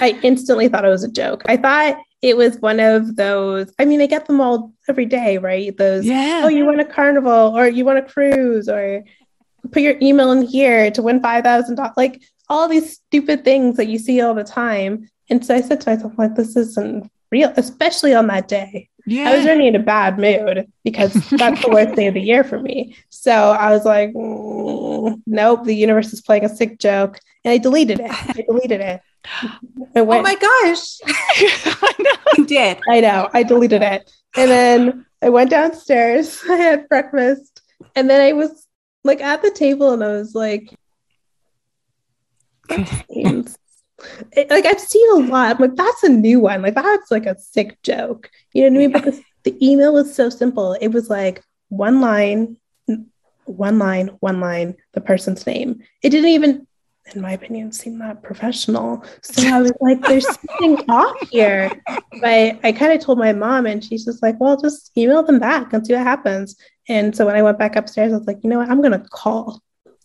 I 0.01 0.19
instantly 0.21 0.67
thought 0.67 0.85
it 0.85 0.89
was 0.89 1.03
a 1.03 1.11
joke. 1.11 1.43
I 1.45 1.57
thought 1.57 1.97
it 2.21 2.35
was 2.35 2.57
one 2.59 2.79
of 2.79 3.15
those. 3.15 3.71
I 3.79 3.85
mean, 3.85 4.01
I 4.01 4.05
get 4.05 4.25
them 4.27 4.41
all 4.41 4.73
every 4.87 5.05
day, 5.05 5.37
right? 5.37 5.75
Those, 5.75 6.05
yeah. 6.05 6.41
oh, 6.43 6.49
you 6.49 6.65
want 6.65 6.81
a 6.81 6.85
carnival 6.85 7.57
or 7.57 7.67
you 7.67 7.85
want 7.85 7.99
a 7.99 8.03
cruise 8.03 8.67
or 8.67 9.03
put 9.71 9.81
your 9.81 9.95
email 10.01 10.31
in 10.31 10.41
here 10.41 10.91
to 10.91 11.01
win 11.01 11.21
$5,000. 11.21 11.93
Like 11.95 12.21
all 12.49 12.67
these 12.67 12.93
stupid 12.93 13.43
things 13.43 13.77
that 13.77 13.87
you 13.87 13.97
see 13.97 14.21
all 14.21 14.33
the 14.33 14.43
time. 14.43 15.09
And 15.29 15.45
so 15.45 15.55
I 15.55 15.61
said 15.61 15.81
to 15.81 15.89
myself, 15.89 16.13
like, 16.17 16.35
this 16.35 16.55
isn't 16.55 17.09
real, 17.31 17.53
especially 17.55 18.13
on 18.13 18.27
that 18.27 18.47
day. 18.47 18.89
Yeah. 19.05 19.29
I 19.29 19.35
was 19.35 19.45
already 19.45 19.67
in 19.67 19.75
a 19.75 19.79
bad 19.79 20.17
mood 20.17 20.71
because 20.83 21.13
that's 21.29 21.61
the 21.61 21.69
worst 21.69 21.95
day 21.95 22.07
of 22.07 22.13
the 22.13 22.21
year 22.21 22.43
for 22.43 22.59
me. 22.59 22.95
So 23.09 23.31
I 23.31 23.71
was 23.71 23.85
like, 23.85 24.13
mm, 24.13 25.21
nope, 25.25 25.65
the 25.65 25.75
universe 25.75 26.13
is 26.13 26.21
playing 26.21 26.45
a 26.45 26.49
sick 26.49 26.79
joke. 26.79 27.19
And 27.43 27.51
I 27.51 27.57
deleted 27.57 27.99
it. 27.99 28.09
I 28.09 28.33
deleted 28.33 28.81
it. 28.81 29.01
oh 29.95 30.05
my 30.05 30.35
gosh. 30.35 30.99
I 31.05 31.93
know. 31.99 32.31
You 32.37 32.45
did. 32.45 32.77
I 32.89 33.01
know. 33.01 33.29
I 33.33 33.43
deleted 33.43 33.81
it. 33.81 34.09
And 34.35 34.49
then 34.49 35.05
I 35.21 35.29
went 35.29 35.49
downstairs. 35.49 36.41
I 36.49 36.55
had 36.55 36.89
breakfast. 36.89 37.61
And 37.95 38.09
then 38.09 38.21
I 38.21 38.33
was 38.33 38.67
like 39.03 39.21
at 39.21 39.41
the 39.41 39.51
table 39.51 39.91
and 39.91 40.03
I 40.03 40.13
was 40.13 40.33
like, 40.33 40.73
it, 44.31 44.49
like 44.49 44.65
I've 44.65 44.79
seen 44.79 45.07
a 45.11 45.31
lot. 45.31 45.55
I'm 45.55 45.61
like, 45.61 45.75
that's 45.75 46.03
a 46.03 46.09
new 46.09 46.39
one. 46.39 46.61
Like 46.61 46.75
that's 46.75 47.11
like 47.11 47.25
a 47.25 47.37
sick 47.37 47.81
joke. 47.83 48.29
You 48.53 48.69
know 48.69 48.79
what 48.79 48.97
I 48.97 49.01
mean? 49.01 49.23
The, 49.43 49.51
the 49.51 49.65
email 49.71 49.93
was 49.93 50.13
so 50.13 50.29
simple. 50.29 50.73
It 50.73 50.89
was 50.89 51.09
like 51.09 51.43
one 51.69 52.01
line, 52.01 52.57
one 53.45 53.79
line, 53.79 54.07
one 54.19 54.39
line, 54.39 54.75
the 54.93 55.01
person's 55.01 55.45
name. 55.45 55.83
It 56.01 56.09
didn't 56.09 56.29
even, 56.29 56.67
in 57.13 57.21
my 57.21 57.33
opinion, 57.33 57.71
seem 57.71 57.99
that 57.99 58.23
professional. 58.23 59.03
So 59.21 59.47
I 59.47 59.61
was 59.61 59.73
like, 59.81 60.01
there's 60.01 60.25
something 60.25 60.89
off 60.89 61.29
here. 61.29 61.69
But 62.21 62.59
I 62.63 62.71
kind 62.71 62.93
of 62.93 63.01
told 63.01 63.17
my 63.17 63.33
mom, 63.33 63.65
and 63.65 63.83
she's 63.83 64.05
just 64.05 64.23
like, 64.23 64.39
well, 64.39 64.55
just 64.55 64.91
email 64.97 65.23
them 65.23 65.39
back 65.39 65.73
and 65.73 65.85
see 65.85 65.93
what 65.93 66.03
happens. 66.03 66.55
And 66.87 67.15
so 67.15 67.25
when 67.25 67.35
I 67.35 67.41
went 67.41 67.59
back 67.59 67.75
upstairs, 67.75 68.13
I 68.13 68.17
was 68.17 68.27
like, 68.27 68.43
you 68.43 68.49
know 68.49 68.59
what? 68.59 68.69
I'm 68.69 68.81
going 68.81 68.93
to 68.93 69.07
call. 69.09 69.61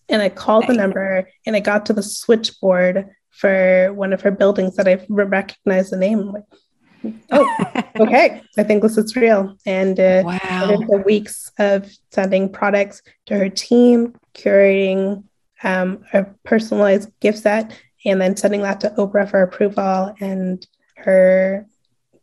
And 0.09 0.23
I 0.23 0.31
called 0.31 0.67
the 0.67 0.73
number 0.73 1.28
and 1.45 1.55
I 1.55 1.61
got 1.61 1.87
to 1.87 1.93
the 1.93 2.02
switchboard 2.02 3.11
for 3.38 3.92
one 3.95 4.12
of 4.12 4.21
her 4.21 4.33
buildings 4.33 4.75
that 4.75 4.88
I 4.88 5.04
recognized 5.09 5.92
the 5.92 5.97
name. 5.97 6.33
Like, 6.33 7.14
oh, 7.30 7.83
okay, 8.00 8.42
I 8.59 8.62
think 8.64 8.83
this 8.83 8.99
is 8.99 9.14
real. 9.14 9.57
And 9.64 9.99
uh, 10.00 10.23
wow. 10.25 10.66
the 10.66 11.02
weeks 11.07 11.52
of 11.59 11.88
sending 12.11 12.50
products 12.50 13.00
to 13.26 13.38
her 13.38 13.49
team, 13.49 14.14
curating 14.35 15.23
um, 15.62 16.04
a 16.12 16.25
personalized 16.45 17.11
gift 17.21 17.38
set, 17.38 17.73
and 18.04 18.21
then 18.21 18.37
sending 18.37 18.62
that 18.62 18.80
to 18.80 18.90
Oprah 18.99 19.30
for 19.30 19.42
approval. 19.42 20.14
And 20.21 20.66
her 20.97 21.64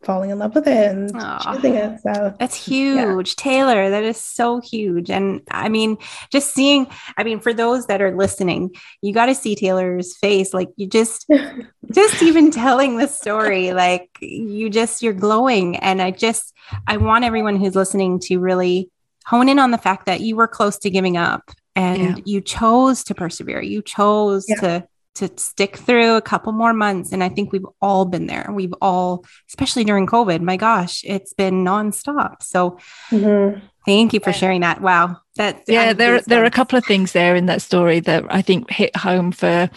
falling 0.06 0.30
in 0.30 0.40
love 0.40 0.56
with 0.56 0.68
it 0.68 0.92
and 0.92 1.14
Aww. 1.14 1.54
choosing 1.56 1.76
it. 1.76 2.00
So 2.02 2.34
that's 2.40 2.56
huge. 2.56 3.30
Yeah. 3.30 3.34
Taylor, 3.38 3.90
that 3.90 4.04
is 4.04 4.18
so 4.18 4.62
huge. 4.62 5.10
And 5.10 5.42
I 5.52 5.70
mean, 5.70 5.98
just 6.32 6.54
seeing, 6.54 6.88
I 7.18 7.24
mean, 7.24 7.40
for 7.40 7.54
those 7.54 7.88
that 7.88 8.02
are 8.02 8.16
listening, 8.16 8.72
you 9.02 9.14
got 9.14 9.26
to 9.26 9.36
see 9.36 9.56
Taylor's 9.56 10.16
face. 10.18 10.54
Like 10.54 10.70
you 10.78 10.88
just, 10.88 11.26
just 11.92 12.22
even 12.22 12.52
telling 12.52 12.98
the 12.98 13.08
story, 13.08 13.74
like 13.74 14.10
you 14.22 14.70
just, 14.70 15.02
you're 15.02 15.14
glowing. 15.14 15.78
And 15.78 16.02
I 16.02 16.12
just, 16.12 16.54
I 16.88 16.98
want 16.98 17.26
everyone 17.26 17.58
who's 17.58 17.76
listening 17.76 18.20
to 18.22 18.38
really 18.38 18.90
hone 19.26 19.50
in 19.50 19.60
on 19.60 19.72
the 19.72 19.78
fact 19.78 20.06
that 20.06 20.22
you 20.22 20.36
were 20.36 20.48
close 20.48 20.78
to 20.80 20.90
giving 20.90 21.18
up 21.18 21.52
and 21.76 22.18
yeah. 22.18 22.24
you 22.26 22.42
chose 22.42 23.04
to 23.06 23.16
persevere. 23.16 23.62
You 23.62 23.82
chose 23.82 24.46
yeah. 24.48 24.56
to 24.62 24.88
to 25.15 25.31
stick 25.38 25.77
through 25.77 26.15
a 26.15 26.22
couple 26.22 26.51
more 26.51 26.74
months. 26.74 27.12
And 27.12 27.24
I 27.24 27.29
think 27.29 27.51
we've 27.51 27.65
all 27.81 28.05
been 28.05 28.27
there. 28.27 28.50
We've 28.51 28.74
all, 28.81 29.25
especially 29.50 29.84
during 29.86 30.07
COVID, 30.07 30.41
my 30.41 30.57
gosh, 30.57 31.03
it's 31.05 31.34
been 31.34 31.63
nonstop. 31.63 32.43
So 32.43 32.77
mm-hmm. 33.10 33.60
thank 33.86 34.13
you 34.13 34.19
for 34.19 34.34
sharing 34.34 34.62
that. 34.62 34.81
Wow. 34.81 35.22
That 35.38 35.63
yeah, 35.67 35.91
there 35.91 36.22
there 36.22 36.41
are 36.41 36.45
a 36.45 36.51
couple 36.51 36.77
of 36.77 36.86
things 36.86 37.12
there 37.12 37.36
in 37.36 37.48
that 37.48 37.62
story 37.62 38.00
that 38.01 38.24
I 38.29 38.41
think 38.41 38.72
hit 38.72 38.95
home 38.95 39.34
for 39.34 39.69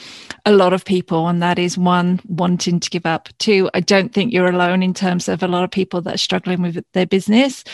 a 0.46 0.52
lot 0.52 0.72
of 0.72 0.84
people, 0.84 1.26
and 1.26 1.42
that 1.42 1.58
is 1.58 1.76
one 1.76 2.20
wanting 2.28 2.78
to 2.78 2.90
give 2.90 3.04
up. 3.04 3.28
Two, 3.40 3.68
I 3.74 3.80
don't 3.80 4.12
think 4.14 4.32
you're 4.32 4.46
alone 4.46 4.84
in 4.84 4.94
terms 4.94 5.28
of 5.28 5.42
a 5.42 5.48
lot 5.48 5.64
of 5.64 5.72
people 5.72 6.00
that 6.02 6.14
are 6.14 6.18
struggling 6.18 6.62
with 6.62 6.84
their 6.92 7.06
business, 7.06 7.64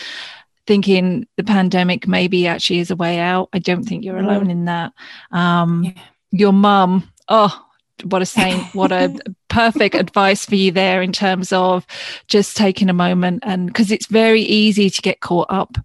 thinking 0.65 1.27
the 1.37 1.43
pandemic 1.43 2.07
maybe 2.07 2.47
actually 2.47 2.79
is 2.79 2.89
a 2.89 2.95
way 2.95 3.19
out. 3.19 3.49
I 3.53 3.59
don't 3.59 3.83
think 3.83 4.03
you're 4.03 4.15
mm-hmm. 4.15 4.29
alone 4.29 4.49
in 4.49 4.65
that. 4.65 4.91
Um, 5.31 5.83
yeah. 5.83 6.01
Your 6.31 6.53
mum 6.53 7.07
oh 7.27 7.65
what 8.03 8.21
a 8.21 8.25
saint. 8.25 8.63
What 8.75 8.91
a 8.91 9.17
perfect 9.47 9.95
advice 9.95 10.45
for 10.45 10.55
you 10.55 10.71
there 10.71 11.01
in 11.01 11.11
terms 11.11 11.53
of 11.53 11.85
just 12.27 12.57
taking 12.57 12.89
a 12.89 12.93
moment 12.93 13.43
and 13.45 13.67
because 13.67 13.91
it's 13.91 14.07
very 14.07 14.41
easy 14.41 14.89
to 14.89 15.01
get 15.01 15.21
caught 15.21 15.47
up 15.49 15.77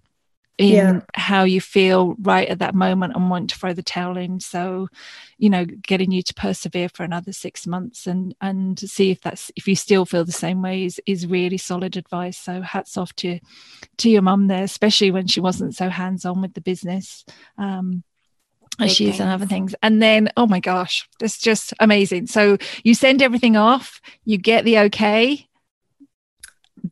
in 0.57 0.73
yeah. 0.73 0.99
how 1.15 1.43
you 1.43 1.61
feel 1.61 2.15
right 2.21 2.47
at 2.47 2.59
that 2.59 2.75
moment 2.75 3.15
and 3.15 3.29
want 3.29 3.49
to 3.49 3.55
throw 3.55 3.73
the 3.73 3.81
towel 3.81 4.17
in. 4.17 4.39
So 4.39 4.89
you 5.37 5.49
know 5.49 5.65
getting 5.65 6.11
you 6.11 6.21
to 6.23 6.33
persevere 6.33 6.89
for 6.89 7.03
another 7.03 7.31
six 7.31 7.65
months 7.65 8.05
and 8.05 8.35
and 8.41 8.77
see 8.77 9.09
if 9.09 9.21
that's 9.21 9.51
if 9.55 9.67
you 9.67 9.75
still 9.75 10.05
feel 10.05 10.25
the 10.25 10.31
same 10.31 10.61
way 10.61 10.83
is 10.83 10.99
is 11.05 11.25
really 11.25 11.57
solid 11.57 11.95
advice. 11.95 12.37
So 12.37 12.61
hats 12.61 12.97
off 12.97 13.15
to 13.17 13.39
to 13.97 14.09
your 14.09 14.21
mum 14.21 14.47
there 14.47 14.63
especially 14.63 15.11
when 15.11 15.27
she 15.27 15.39
wasn't 15.39 15.75
so 15.75 15.89
hands 15.89 16.25
on 16.25 16.41
with 16.41 16.53
the 16.53 16.61
business. 16.61 17.23
Um 17.57 18.03
issues 18.79 19.19
and 19.19 19.29
other 19.29 19.45
things. 19.45 19.75
And 19.83 20.01
then, 20.01 20.29
oh 20.37 20.47
my 20.47 20.59
gosh, 20.59 21.07
it's 21.21 21.37
just 21.37 21.73
amazing. 21.79 22.27
So 22.27 22.57
you 22.83 22.93
send 22.93 23.21
everything 23.21 23.57
off, 23.57 24.01
you 24.23 24.37
get 24.37 24.65
the 24.65 24.79
okay. 24.79 25.47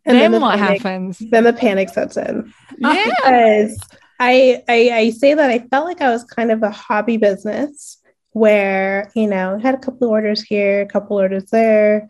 And 0.05 0.17
then, 0.17 0.19
then 0.19 0.31
the 0.33 0.39
what 0.39 0.57
panic, 0.57 0.81
happens? 0.81 1.19
Then 1.19 1.43
the 1.43 1.53
panic 1.53 1.89
sets 1.89 2.17
in. 2.17 2.53
Yeah. 2.81 3.05
Because 3.05 3.79
I, 4.19 4.63
I 4.69 4.89
I 4.93 5.09
say 5.09 5.33
that 5.33 5.49
I 5.49 5.59
felt 5.59 5.85
like 5.85 6.01
I 6.01 6.11
was 6.11 6.23
kind 6.23 6.51
of 6.51 6.63
a 6.63 6.69
hobby 6.69 7.17
business 7.17 7.97
where, 8.31 9.11
you 9.15 9.27
know, 9.27 9.57
had 9.57 9.75
a 9.75 9.79
couple 9.79 10.07
of 10.07 10.11
orders 10.11 10.41
here, 10.41 10.81
a 10.81 10.85
couple 10.85 11.17
orders 11.17 11.49
there. 11.49 12.07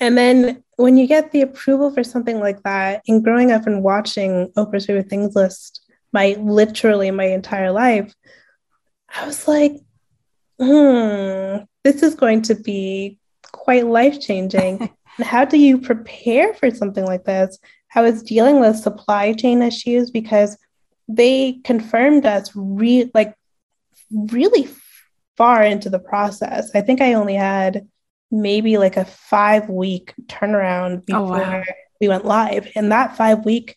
And 0.00 0.16
then 0.16 0.62
when 0.76 0.96
you 0.96 1.06
get 1.06 1.30
the 1.30 1.42
approval 1.42 1.90
for 1.90 2.02
something 2.02 2.40
like 2.40 2.62
that, 2.64 3.02
and 3.06 3.22
growing 3.22 3.52
up 3.52 3.66
and 3.66 3.82
watching 3.82 4.48
Oprah's 4.56 4.86
favorite 4.86 5.08
things 5.08 5.34
list 5.34 5.82
my 6.12 6.36
literally 6.38 7.10
my 7.10 7.24
entire 7.24 7.72
life, 7.72 8.14
I 9.16 9.26
was 9.26 9.48
like, 9.48 9.72
hmm, 10.58 11.64
this 11.84 12.02
is 12.02 12.14
going 12.14 12.42
to 12.42 12.54
be 12.54 13.18
quite 13.52 13.86
life 13.86 14.20
changing. 14.20 14.90
how 15.22 15.44
do 15.44 15.58
you 15.58 15.78
prepare 15.78 16.54
for 16.54 16.70
something 16.70 17.04
like 17.04 17.24
this? 17.24 17.58
I 17.94 18.02
was 18.02 18.22
dealing 18.22 18.60
with 18.60 18.76
supply 18.76 19.32
chain 19.32 19.62
issues 19.62 20.10
because 20.10 20.58
they 21.08 21.60
confirmed 21.64 22.26
us 22.26 22.50
re- 22.54 23.10
like 23.14 23.34
really 24.10 24.68
far 25.36 25.62
into 25.62 25.88
the 25.88 25.98
process. 25.98 26.70
I 26.74 26.80
think 26.80 27.00
I 27.00 27.14
only 27.14 27.34
had 27.34 27.86
maybe 28.30 28.76
like 28.76 28.96
a 28.96 29.04
five 29.04 29.68
week 29.68 30.12
turnaround 30.26 31.06
before 31.06 31.40
oh, 31.40 31.50
wow. 31.50 31.64
we 32.00 32.08
went 32.08 32.24
live. 32.24 32.68
And 32.74 32.92
that 32.92 33.16
five 33.16 33.44
week 33.44 33.76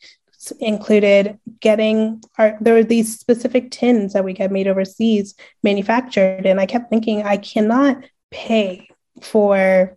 included 0.60 1.38
getting 1.60 2.22
our 2.38 2.58
there 2.62 2.74
were 2.74 2.84
these 2.84 3.20
specific 3.20 3.72
tins 3.72 4.14
that 4.14 4.24
we 4.24 4.34
get 4.34 4.52
made 4.52 4.68
overseas 4.68 5.36
manufactured. 5.64 6.46
And 6.46 6.60
i 6.60 6.66
kept 6.66 6.90
thinking 6.90 7.24
i 7.24 7.38
cannot 7.38 8.04
pay 8.32 8.88
for 9.22 9.96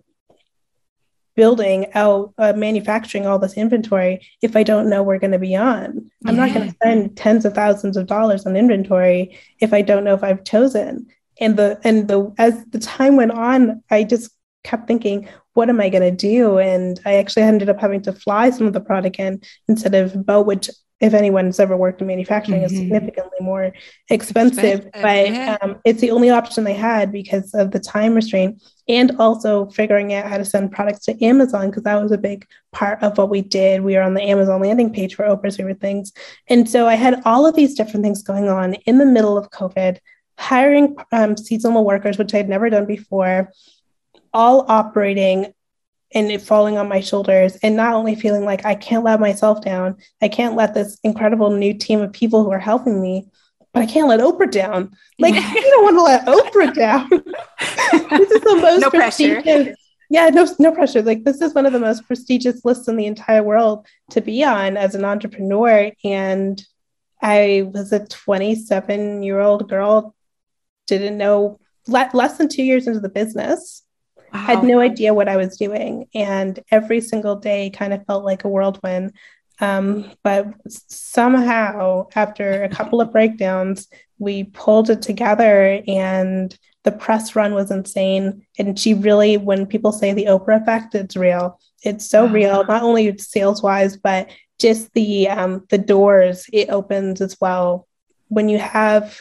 building 1.34 1.86
out 1.94 2.34
uh, 2.36 2.52
manufacturing 2.52 3.26
all 3.26 3.38
this 3.38 3.56
inventory 3.56 4.26
if 4.42 4.54
i 4.54 4.62
don't 4.62 4.90
know 4.90 5.02
we're 5.02 5.18
going 5.18 5.32
to 5.32 5.38
be 5.38 5.56
on. 5.56 6.10
I'm 6.26 6.36
yeah. 6.36 6.46
not 6.46 6.54
going 6.54 6.68
to 6.68 6.74
spend 6.74 7.16
tens 7.16 7.44
of 7.44 7.54
thousands 7.54 7.96
of 7.96 8.06
dollars 8.06 8.44
on 8.44 8.56
inventory 8.56 9.38
if 9.60 9.72
i 9.72 9.80
don't 9.80 10.04
know 10.04 10.14
if 10.14 10.24
i've 10.24 10.44
chosen. 10.44 11.06
And 11.40 11.56
the 11.56 11.80
and 11.84 12.08
the 12.08 12.32
as 12.38 12.64
the 12.66 12.78
time 12.78 13.16
went 13.16 13.32
on 13.32 13.82
i 13.90 14.04
just 14.04 14.32
kept 14.64 14.86
thinking 14.86 15.28
what 15.54 15.68
am 15.68 15.80
I 15.80 15.88
going 15.88 16.02
to 16.02 16.10
do? 16.10 16.58
And 16.58 17.00
I 17.04 17.14
actually 17.14 17.42
ended 17.42 17.68
up 17.68 17.80
having 17.80 18.02
to 18.02 18.12
fly 18.12 18.50
some 18.50 18.66
of 18.66 18.72
the 18.72 18.80
product 18.80 19.16
in 19.18 19.40
instead 19.68 19.94
of 19.94 20.26
boat, 20.26 20.46
which 20.46 20.70
if 21.02 21.14
anyone's 21.14 21.58
ever 21.58 21.76
worked 21.76 22.00
in 22.00 22.06
manufacturing 22.06 22.62
mm-hmm. 22.62 22.72
is 22.72 22.78
significantly 22.78 23.38
more 23.40 23.72
expensive, 24.08 24.86
expensive 24.86 25.02
but 25.02 25.30
yeah. 25.32 25.58
um, 25.60 25.76
it's 25.84 26.00
the 26.00 26.12
only 26.12 26.30
option 26.30 26.62
they 26.62 26.72
had 26.72 27.10
because 27.10 27.52
of 27.54 27.72
the 27.72 27.80
time 27.80 28.14
restraint 28.14 28.62
and 28.88 29.10
also 29.18 29.66
figuring 29.70 30.14
out 30.14 30.30
how 30.30 30.38
to 30.38 30.44
send 30.44 30.70
products 30.70 31.04
to 31.04 31.24
Amazon 31.24 31.68
because 31.68 31.82
that 31.82 32.00
was 32.00 32.12
a 32.12 32.18
big 32.18 32.46
part 32.70 33.02
of 33.02 33.18
what 33.18 33.30
we 33.30 33.42
did. 33.42 33.82
We 33.82 33.96
were 33.96 34.02
on 34.02 34.14
the 34.14 34.22
Amazon 34.22 34.62
landing 34.62 34.92
page 34.92 35.16
for 35.16 35.24
Oprah's 35.24 35.56
favorite 35.56 35.80
things. 35.80 36.12
And 36.48 36.70
so 36.70 36.86
I 36.86 36.94
had 36.94 37.20
all 37.24 37.46
of 37.46 37.56
these 37.56 37.74
different 37.74 38.04
things 38.04 38.22
going 38.22 38.48
on 38.48 38.74
in 38.86 38.98
the 38.98 39.06
middle 39.06 39.36
of 39.36 39.50
COVID, 39.50 39.98
hiring 40.38 40.94
um, 41.10 41.36
seasonal 41.36 41.84
workers, 41.84 42.16
which 42.16 42.32
I'd 42.32 42.48
never 42.48 42.70
done 42.70 42.86
before, 42.86 43.50
all 44.32 44.64
operating 44.68 45.52
and 46.14 46.30
it 46.30 46.42
falling 46.42 46.76
on 46.76 46.88
my 46.88 47.00
shoulders 47.00 47.56
and 47.62 47.76
not 47.76 47.94
only 47.94 48.14
feeling 48.14 48.44
like 48.44 48.64
I 48.64 48.74
can't 48.74 49.04
let 49.04 49.20
myself 49.20 49.62
down, 49.62 49.96
I 50.20 50.28
can't 50.28 50.56
let 50.56 50.74
this 50.74 50.98
incredible 51.02 51.50
new 51.50 51.74
team 51.74 52.00
of 52.00 52.12
people 52.12 52.44
who 52.44 52.50
are 52.50 52.58
helping 52.58 53.00
me, 53.00 53.28
but 53.72 53.82
I 53.82 53.86
can't 53.86 54.08
let 54.08 54.20
Oprah 54.20 54.50
down. 54.50 54.94
Like 55.18 55.34
you 55.34 55.62
don't 55.62 55.84
want 55.84 55.96
to 55.96 56.02
let 56.02 56.26
Oprah 56.26 56.74
down. 56.74 57.08
this 58.18 58.30
is 58.30 58.40
the 58.42 58.58
most 58.60 58.80
no 58.82 58.90
pressure. 58.90 59.42
Yeah, 60.10 60.28
no, 60.28 60.46
no 60.58 60.72
pressure. 60.72 61.00
Like 61.00 61.24
this 61.24 61.40
is 61.40 61.54
one 61.54 61.64
of 61.64 61.72
the 61.72 61.80
most 61.80 62.06
prestigious 62.06 62.64
lists 62.66 62.86
in 62.86 62.96
the 62.96 63.06
entire 63.06 63.42
world 63.42 63.86
to 64.10 64.20
be 64.20 64.44
on 64.44 64.76
as 64.76 64.94
an 64.94 65.06
entrepreneur. 65.06 65.90
And 66.04 66.62
I 67.22 67.70
was 67.72 67.92
a 67.92 68.04
27 68.06 69.22
year 69.22 69.40
old 69.40 69.70
girl, 69.70 70.14
didn't 70.86 71.16
know 71.16 71.58
le- 71.86 72.10
less 72.12 72.36
than 72.36 72.48
two 72.48 72.62
years 72.62 72.86
into 72.86 73.00
the 73.00 73.08
business 73.08 73.82
Wow. 74.32 74.40
Had 74.40 74.64
no 74.64 74.80
idea 74.80 75.14
what 75.14 75.28
I 75.28 75.36
was 75.36 75.56
doing. 75.56 76.08
And 76.14 76.58
every 76.70 77.00
single 77.00 77.36
day 77.36 77.70
kind 77.70 77.92
of 77.92 78.04
felt 78.06 78.24
like 78.24 78.44
a 78.44 78.48
whirlwind. 78.48 79.12
Um, 79.60 80.10
but 80.22 80.46
somehow, 80.66 82.08
after 82.14 82.64
a 82.64 82.68
couple 82.68 83.00
of 83.00 83.12
breakdowns, 83.12 83.88
we 84.18 84.44
pulled 84.44 84.90
it 84.90 85.02
together 85.02 85.82
and 85.86 86.56
the 86.84 86.92
press 86.92 87.36
run 87.36 87.54
was 87.54 87.70
insane. 87.70 88.46
And 88.58 88.78
she 88.78 88.94
really, 88.94 89.36
when 89.36 89.66
people 89.66 89.92
say 89.92 90.12
the 90.12 90.26
Oprah 90.26 90.62
effect, 90.62 90.94
it's 90.94 91.16
real. 91.16 91.60
It's 91.82 92.08
so 92.08 92.24
wow. 92.24 92.32
real, 92.32 92.64
not 92.64 92.82
only 92.82 93.16
sales 93.18 93.62
wise, 93.62 93.96
but 93.96 94.30
just 94.58 94.92
the 94.94 95.28
um, 95.28 95.66
the 95.70 95.78
doors 95.78 96.46
it 96.52 96.70
opens 96.70 97.20
as 97.20 97.36
well. 97.40 97.86
When 98.28 98.48
you 98.48 98.58
have 98.58 99.18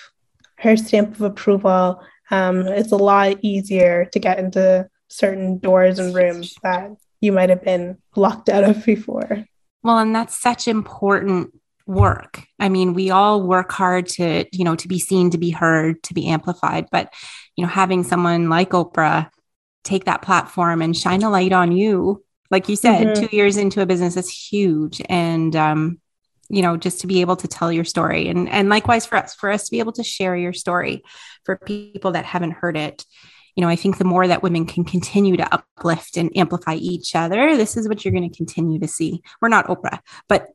her 0.59 0.77
stamp 0.77 1.15
of 1.15 1.21
approval, 1.21 2.01
um, 2.29 2.67
it's 2.67 2.91
a 2.91 2.97
lot 2.97 3.37
easier 3.41 4.05
to 4.13 4.19
get 4.19 4.39
into 4.39 4.87
certain 5.11 5.57
doors 5.57 5.99
and 5.99 6.15
rooms 6.15 6.55
that 6.63 6.91
you 7.19 7.31
might 7.31 7.49
have 7.49 7.63
been 7.63 7.97
locked 8.15 8.49
out 8.49 8.63
of 8.63 8.85
before. 8.85 9.45
Well, 9.83 9.99
and 9.99 10.15
that's 10.15 10.39
such 10.39 10.67
important 10.67 11.53
work. 11.85 12.43
I 12.59 12.69
mean, 12.69 12.93
we 12.93 13.09
all 13.09 13.43
work 13.43 13.71
hard 13.71 14.07
to, 14.09 14.45
you 14.51 14.63
know, 14.63 14.75
to 14.75 14.87
be 14.87 14.99
seen, 14.99 15.29
to 15.31 15.37
be 15.37 15.49
heard, 15.49 16.01
to 16.03 16.13
be 16.13 16.27
amplified, 16.27 16.87
but 16.91 17.13
you 17.55 17.63
know, 17.63 17.69
having 17.69 18.03
someone 18.03 18.49
like 18.49 18.71
Oprah 18.71 19.29
take 19.83 20.05
that 20.05 20.21
platform 20.21 20.81
and 20.81 20.95
shine 20.95 21.23
a 21.23 21.29
light 21.29 21.51
on 21.51 21.71
you, 21.71 22.23
like 22.49 22.69
you 22.69 22.75
said, 22.75 23.07
mm-hmm. 23.07 23.25
2 23.27 23.35
years 23.35 23.57
into 23.57 23.81
a 23.81 23.85
business 23.85 24.15
is 24.15 24.29
huge 24.29 25.01
and 25.09 25.55
um 25.55 25.99
you 26.49 26.61
know 26.61 26.75
just 26.75 26.99
to 27.01 27.07
be 27.07 27.21
able 27.21 27.37
to 27.37 27.47
tell 27.47 27.71
your 27.71 27.85
story 27.85 28.27
and 28.27 28.49
and 28.49 28.67
likewise 28.67 29.05
for 29.05 29.17
us 29.17 29.33
for 29.33 29.49
us 29.49 29.65
to 29.65 29.71
be 29.71 29.79
able 29.79 29.93
to 29.93 30.03
share 30.03 30.35
your 30.35 30.53
story 30.53 31.01
for 31.45 31.57
people 31.57 32.11
that 32.11 32.25
haven't 32.25 32.51
heard 32.51 32.75
it 32.75 33.05
you 33.55 33.61
know, 33.61 33.69
I 33.69 33.75
think 33.75 33.97
the 33.97 34.05
more 34.05 34.27
that 34.27 34.43
women 34.43 34.65
can 34.65 34.83
continue 34.83 35.35
to 35.37 35.53
uplift 35.53 36.17
and 36.17 36.35
amplify 36.37 36.75
each 36.75 37.15
other, 37.15 37.57
this 37.57 37.75
is 37.75 37.87
what 37.87 38.03
you're 38.03 38.13
going 38.13 38.29
to 38.29 38.35
continue 38.35 38.79
to 38.79 38.87
see. 38.87 39.21
We're 39.41 39.49
not 39.49 39.67
Oprah, 39.67 39.99
but 40.27 40.47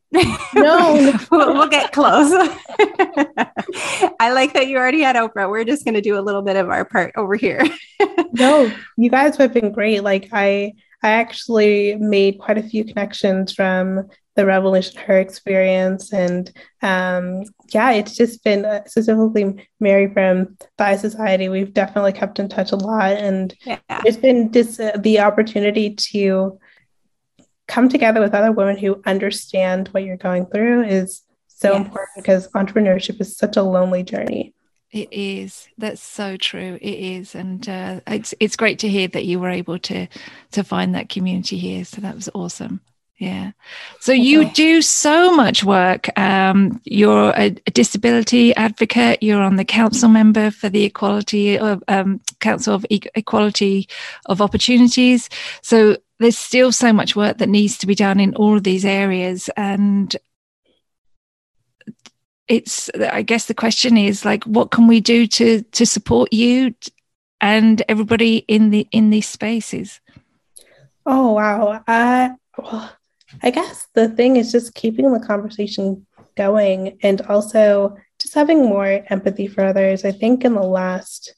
no, 0.54 1.18
we'll, 1.30 1.54
we'll, 1.54 1.68
get 1.68 1.92
close. 1.92 2.30
I 4.20 4.32
like 4.32 4.54
that 4.54 4.68
you 4.68 4.78
already 4.78 5.02
had 5.02 5.16
Oprah. 5.16 5.50
We're 5.50 5.64
just 5.64 5.84
going 5.84 5.94
to 5.94 6.00
do 6.00 6.18
a 6.18 6.22
little 6.22 6.42
bit 6.42 6.56
of 6.56 6.70
our 6.70 6.84
part 6.84 7.12
over 7.16 7.34
here. 7.34 7.62
no, 8.32 8.72
you 8.96 9.10
guys 9.10 9.36
have 9.36 9.52
been 9.52 9.72
great. 9.72 10.02
Like 10.02 10.30
I, 10.32 10.74
I 11.02 11.10
actually 11.10 11.96
made 11.96 12.38
quite 12.38 12.58
a 12.58 12.62
few 12.62 12.84
connections 12.84 13.52
from 13.52 14.08
the 14.36 14.46
revolution 14.46 15.00
her 15.00 15.18
experience 15.18 16.12
and 16.12 16.52
um, 16.82 17.42
yeah 17.72 17.90
it's 17.90 18.14
just 18.16 18.44
been 18.44 18.64
uh, 18.64 18.84
specifically 18.84 19.66
mary 19.80 20.12
from 20.12 20.56
Thigh 20.78 20.96
society 20.96 21.48
we've 21.48 21.74
definitely 21.74 22.12
kept 22.12 22.38
in 22.38 22.48
touch 22.48 22.70
a 22.70 22.76
lot 22.76 23.12
and 23.12 23.54
yeah. 23.64 23.78
it's 24.04 24.18
been 24.18 24.52
just 24.52 24.78
uh, 24.78 24.92
the 24.98 25.20
opportunity 25.20 25.94
to 25.94 26.58
come 27.66 27.88
together 27.88 28.20
with 28.20 28.34
other 28.34 28.52
women 28.52 28.76
who 28.76 29.02
understand 29.06 29.88
what 29.88 30.04
you're 30.04 30.16
going 30.16 30.46
through 30.46 30.84
is 30.84 31.22
so 31.48 31.72
yes. 31.72 31.86
important 31.86 32.16
because 32.16 32.48
entrepreneurship 32.48 33.20
is 33.20 33.36
such 33.36 33.56
a 33.56 33.62
lonely 33.62 34.02
journey 34.02 34.52
It 34.92 35.08
is. 35.10 35.68
That's 35.76 36.00
so 36.00 36.36
true. 36.36 36.78
It 36.80 36.98
is, 37.16 37.34
and 37.34 37.68
uh, 37.68 38.00
it's 38.06 38.34
it's 38.38 38.56
great 38.56 38.78
to 38.78 38.88
hear 38.88 39.08
that 39.08 39.24
you 39.24 39.40
were 39.40 39.50
able 39.50 39.78
to 39.80 40.06
to 40.52 40.62
find 40.62 40.94
that 40.94 41.08
community 41.08 41.58
here. 41.58 41.84
So 41.84 42.00
that 42.00 42.14
was 42.14 42.30
awesome. 42.34 42.80
Yeah. 43.18 43.52
So 44.00 44.12
okay. 44.12 44.20
you 44.20 44.50
do 44.50 44.82
so 44.82 45.34
much 45.34 45.64
work. 45.64 46.06
Um, 46.18 46.82
you're 46.84 47.30
a, 47.30 47.56
a, 47.66 47.70
disability 47.70 48.54
advocate. 48.56 49.22
You're 49.22 49.40
on 49.40 49.56
the 49.56 49.64
council 49.64 50.10
member 50.10 50.50
for 50.50 50.68
the 50.68 50.84
Equality 50.84 51.58
of 51.58 51.82
um, 51.88 52.20
Council 52.40 52.74
of 52.74 52.84
e- 52.90 53.00
Equality 53.14 53.88
of 54.26 54.42
Opportunities. 54.42 55.30
So 55.62 55.96
there's 56.18 56.36
still 56.36 56.72
so 56.72 56.92
much 56.92 57.16
work 57.16 57.38
that 57.38 57.48
needs 57.48 57.78
to 57.78 57.86
be 57.86 57.94
done 57.94 58.20
in 58.20 58.34
all 58.34 58.56
of 58.56 58.64
these 58.64 58.84
areas, 58.84 59.48
and 59.56 60.14
it's. 62.48 62.90
I 62.94 63.22
guess 63.22 63.46
the 63.46 63.54
question 63.54 63.96
is 63.96 64.24
like, 64.24 64.44
what 64.44 64.70
can 64.70 64.88
we 64.88 65.00
do 65.00 65.26
to 65.26 65.62
to 65.62 65.86
support 65.86 66.32
you 66.32 66.74
and 67.40 67.82
everybody 67.88 68.38
in 68.48 68.70
the 68.70 68.86
in 68.92 69.10
these 69.10 69.28
spaces? 69.28 70.00
Oh 71.04 71.32
wow. 71.32 71.82
Uh, 71.86 72.30
well, 72.58 72.95
I 73.42 73.50
guess 73.50 73.88
the 73.94 74.08
thing 74.08 74.36
is 74.36 74.52
just 74.52 74.74
keeping 74.74 75.12
the 75.12 75.20
conversation 75.20 76.06
going 76.36 76.98
and 77.02 77.20
also 77.22 77.96
just 78.20 78.34
having 78.34 78.64
more 78.64 79.04
empathy 79.08 79.46
for 79.46 79.64
others. 79.64 80.04
I 80.04 80.12
think 80.12 80.44
in 80.44 80.54
the 80.54 80.62
last 80.62 81.34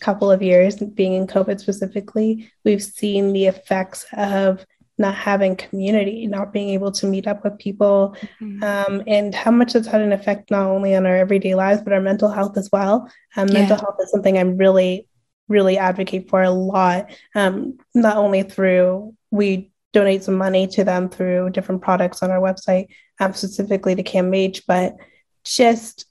couple 0.00 0.30
of 0.30 0.42
years, 0.42 0.76
being 0.76 1.14
in 1.14 1.26
COVID 1.26 1.60
specifically, 1.60 2.50
we've 2.64 2.82
seen 2.82 3.32
the 3.32 3.46
effects 3.46 4.06
of 4.12 4.64
not 4.98 5.14
having 5.14 5.56
community, 5.56 6.26
not 6.26 6.52
being 6.52 6.70
able 6.70 6.90
to 6.90 7.06
meet 7.06 7.26
up 7.26 7.44
with 7.44 7.58
people, 7.58 8.16
mm-hmm. 8.40 8.62
um, 8.62 9.02
and 9.06 9.34
how 9.34 9.50
much 9.50 9.74
it's 9.74 9.86
had 9.86 10.00
an 10.00 10.12
effect 10.12 10.50
not 10.50 10.66
only 10.70 10.94
on 10.94 11.04
our 11.04 11.16
everyday 11.16 11.54
lives, 11.54 11.82
but 11.82 11.92
our 11.92 12.00
mental 12.00 12.30
health 12.30 12.56
as 12.56 12.70
well. 12.72 13.10
Um, 13.36 13.48
yeah. 13.48 13.60
Mental 13.60 13.76
health 13.76 13.96
is 14.00 14.10
something 14.10 14.38
I'm 14.38 14.56
really, 14.56 15.06
really 15.48 15.76
advocate 15.76 16.30
for 16.30 16.42
a 16.42 16.50
lot, 16.50 17.10
um, 17.34 17.78
not 17.94 18.16
only 18.16 18.42
through 18.42 19.14
we 19.30 19.70
donate 19.96 20.22
some 20.22 20.36
money 20.36 20.66
to 20.66 20.84
them 20.84 21.08
through 21.08 21.48
different 21.48 21.80
products 21.80 22.22
on 22.22 22.30
our 22.30 22.38
website, 22.38 22.88
um, 23.18 23.32
specifically 23.32 23.94
to 23.94 24.02
CAMH, 24.02 24.60
but 24.68 24.94
just 25.42 26.04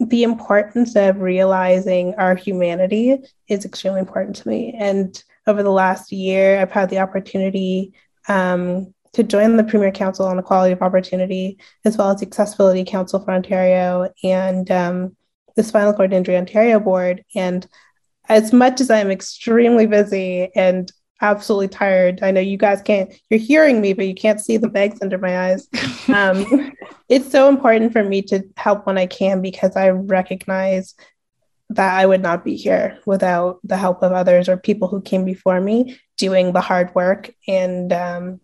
the 0.00 0.22
importance 0.22 0.96
of 0.96 1.20
realizing 1.20 2.14
our 2.14 2.34
humanity 2.34 3.18
is 3.46 3.66
extremely 3.66 4.00
important 4.00 4.36
to 4.36 4.48
me. 4.48 4.74
And 4.78 5.22
over 5.46 5.62
the 5.62 5.70
last 5.70 6.12
year, 6.12 6.58
I've 6.58 6.72
had 6.72 6.88
the 6.88 7.00
opportunity 7.00 7.92
um, 8.26 8.94
to 9.12 9.22
join 9.22 9.58
the 9.58 9.64
Premier 9.64 9.92
Council 9.92 10.24
on 10.24 10.38
Equality 10.38 10.72
of 10.72 10.80
Opportunity, 10.80 11.58
as 11.84 11.98
well 11.98 12.10
as 12.10 12.20
the 12.20 12.26
Accessibility 12.26 12.84
Council 12.84 13.20
for 13.20 13.32
Ontario 13.32 14.10
and 14.24 14.70
um, 14.70 15.14
the 15.56 15.62
Spinal 15.62 15.92
Cord 15.92 16.14
Injury 16.14 16.38
Ontario 16.38 16.80
Board. 16.80 17.22
And 17.34 17.66
as 18.30 18.50
much 18.50 18.80
as 18.80 18.90
I'm 18.90 19.10
extremely 19.10 19.86
busy 19.86 20.50
and 20.56 20.90
absolutely 21.20 21.68
tired. 21.68 22.20
I 22.22 22.30
know 22.30 22.40
you 22.40 22.56
guys 22.56 22.82
can't, 22.82 23.12
you're 23.30 23.40
hearing 23.40 23.80
me, 23.80 23.92
but 23.92 24.06
you 24.06 24.14
can't 24.14 24.40
see 24.40 24.56
the 24.56 24.68
bags 24.68 25.00
under 25.00 25.18
my 25.18 25.50
eyes. 25.50 25.68
Um, 26.08 26.72
it's 27.08 27.30
so 27.30 27.48
important 27.48 27.92
for 27.92 28.04
me 28.04 28.22
to 28.22 28.42
help 28.56 28.86
when 28.86 28.98
I 28.98 29.06
can 29.06 29.40
because 29.40 29.76
I 29.76 29.90
recognize 29.90 30.94
that 31.70 31.98
I 31.98 32.06
would 32.06 32.22
not 32.22 32.44
be 32.44 32.56
here 32.56 32.98
without 33.06 33.58
the 33.64 33.76
help 33.76 34.02
of 34.02 34.12
others 34.12 34.48
or 34.48 34.56
people 34.56 34.88
who 34.88 35.00
came 35.00 35.24
before 35.24 35.60
me 35.60 35.98
doing 36.16 36.52
the 36.52 36.60
hard 36.60 36.94
work. 36.94 37.30
And 37.48 37.92
um, 37.92 38.40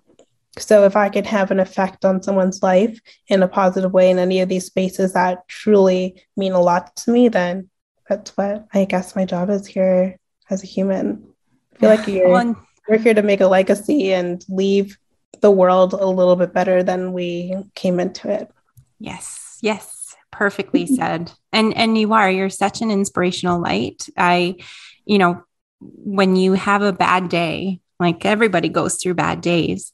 so, 0.58 0.85
if 0.85 0.96
I 0.96 1.08
can 1.08 1.24
have 1.24 1.50
an 1.50 1.61
effect 1.61 2.04
on 2.04 2.22
someone's 2.22 2.62
life 2.62 2.98
in 3.28 3.42
a 3.42 3.48
positive 3.48 3.92
way 3.92 4.11
in 4.11 4.18
any 4.18 4.40
of 4.40 4.48
these 4.48 4.66
spaces 4.66 5.12
that 5.12 5.46
truly 5.48 6.20
mean 6.37 6.52
a 6.52 6.61
lot 6.61 6.94
to 6.96 7.11
me, 7.11 7.28
then 7.28 7.70
that's 8.08 8.37
what 8.37 8.66
I 8.74 8.85
guess 8.85 9.16
my 9.16 9.24
job 9.24 9.50
is 9.50 9.66
here 9.66 10.18
as 10.50 10.62
a 10.62 10.66
human 10.66 11.32
feel 11.78 11.90
like 11.90 12.06
you're, 12.06 12.54
we're 12.88 12.98
here 12.98 13.14
to 13.14 13.22
make 13.22 13.40
a 13.40 13.46
legacy 13.46 14.12
and 14.12 14.44
leave 14.48 14.98
the 15.40 15.50
world 15.50 15.92
a 15.92 16.06
little 16.06 16.37
bit 16.37 16.52
better 16.52 16.82
than 16.82 17.12
we 17.12 17.54
came 17.74 18.00
into 18.00 18.30
it. 18.30 18.50
Yes, 18.98 19.58
yes, 19.61 20.14
perfectly 20.30 20.85
mm-hmm. 20.85 20.94
said. 20.94 21.32
And 21.52 21.76
and 21.76 21.98
you 21.98 22.12
are. 22.12 22.30
You're 22.30 22.50
such 22.50 22.80
an 22.80 22.90
inspirational 22.90 23.61
light. 23.61 24.08
I, 24.16 24.56
you 25.04 25.18
know, 25.18 25.42
when 25.80 26.37
you 26.37 26.52
have 26.52 26.82
a 26.82 26.92
bad 26.92 27.28
day, 27.28 27.80
like 27.98 28.24
everybody 28.24 28.68
goes 28.68 28.96
through 28.96 29.14
bad 29.14 29.40
days, 29.40 29.92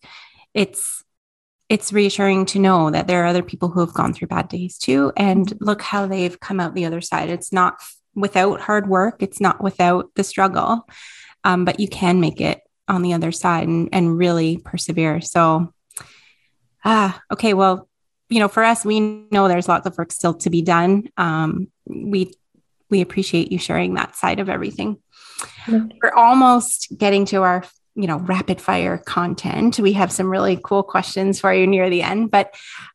it's 0.54 1.02
it's 1.68 1.92
reassuring 1.92 2.46
to 2.46 2.58
know 2.58 2.90
that 2.90 3.06
there 3.06 3.22
are 3.22 3.26
other 3.26 3.42
people 3.42 3.68
who 3.68 3.80
have 3.80 3.92
gone 3.92 4.14
through 4.14 4.28
bad 4.28 4.48
days 4.48 4.78
too 4.78 5.12
and 5.16 5.46
mm-hmm. 5.46 5.64
look 5.64 5.82
how 5.82 6.06
they've 6.06 6.40
come 6.40 6.60
out 6.60 6.74
the 6.74 6.86
other 6.86 7.02
side 7.02 7.28
it's 7.28 7.52
not 7.52 7.74
without 8.14 8.60
hard 8.60 8.88
work 8.88 9.22
it's 9.22 9.40
not 9.40 9.62
without 9.62 10.10
the 10.14 10.24
struggle 10.24 10.88
um, 11.44 11.64
but 11.64 11.80
you 11.80 11.88
can 11.88 12.20
make 12.20 12.40
it 12.40 12.60
on 12.88 13.02
the 13.02 13.12
other 13.12 13.32
side 13.32 13.68
and, 13.68 13.88
and 13.92 14.16
really 14.16 14.58
persevere. 14.58 15.20
So, 15.20 15.72
ah, 16.84 17.20
okay, 17.32 17.54
well, 17.54 17.88
you 18.28 18.40
know, 18.40 18.48
for 18.48 18.62
us, 18.62 18.84
we 18.84 19.00
know 19.00 19.48
there's 19.48 19.68
lots 19.68 19.86
of 19.86 19.96
work 19.96 20.12
still 20.12 20.34
to 20.34 20.50
be 20.50 20.62
done. 20.62 21.08
Um, 21.16 21.68
we 21.86 22.34
we 22.90 23.00
appreciate 23.00 23.52
you 23.52 23.58
sharing 23.58 23.94
that 23.94 24.16
side 24.16 24.40
of 24.40 24.48
everything. 24.48 24.98
We're 25.68 26.14
almost 26.14 26.88
getting 26.96 27.26
to 27.26 27.42
our 27.42 27.64
you 27.98 28.06
know 28.06 28.18
rapid 28.20 28.60
fire 28.60 28.96
content. 28.96 29.78
We 29.78 29.92
have 29.94 30.12
some 30.12 30.30
really 30.30 30.58
cool 30.62 30.82
questions 30.82 31.40
for 31.40 31.52
you 31.52 31.66
near 31.66 31.90
the 31.90 32.02
end 32.02 32.30
but 32.30 32.54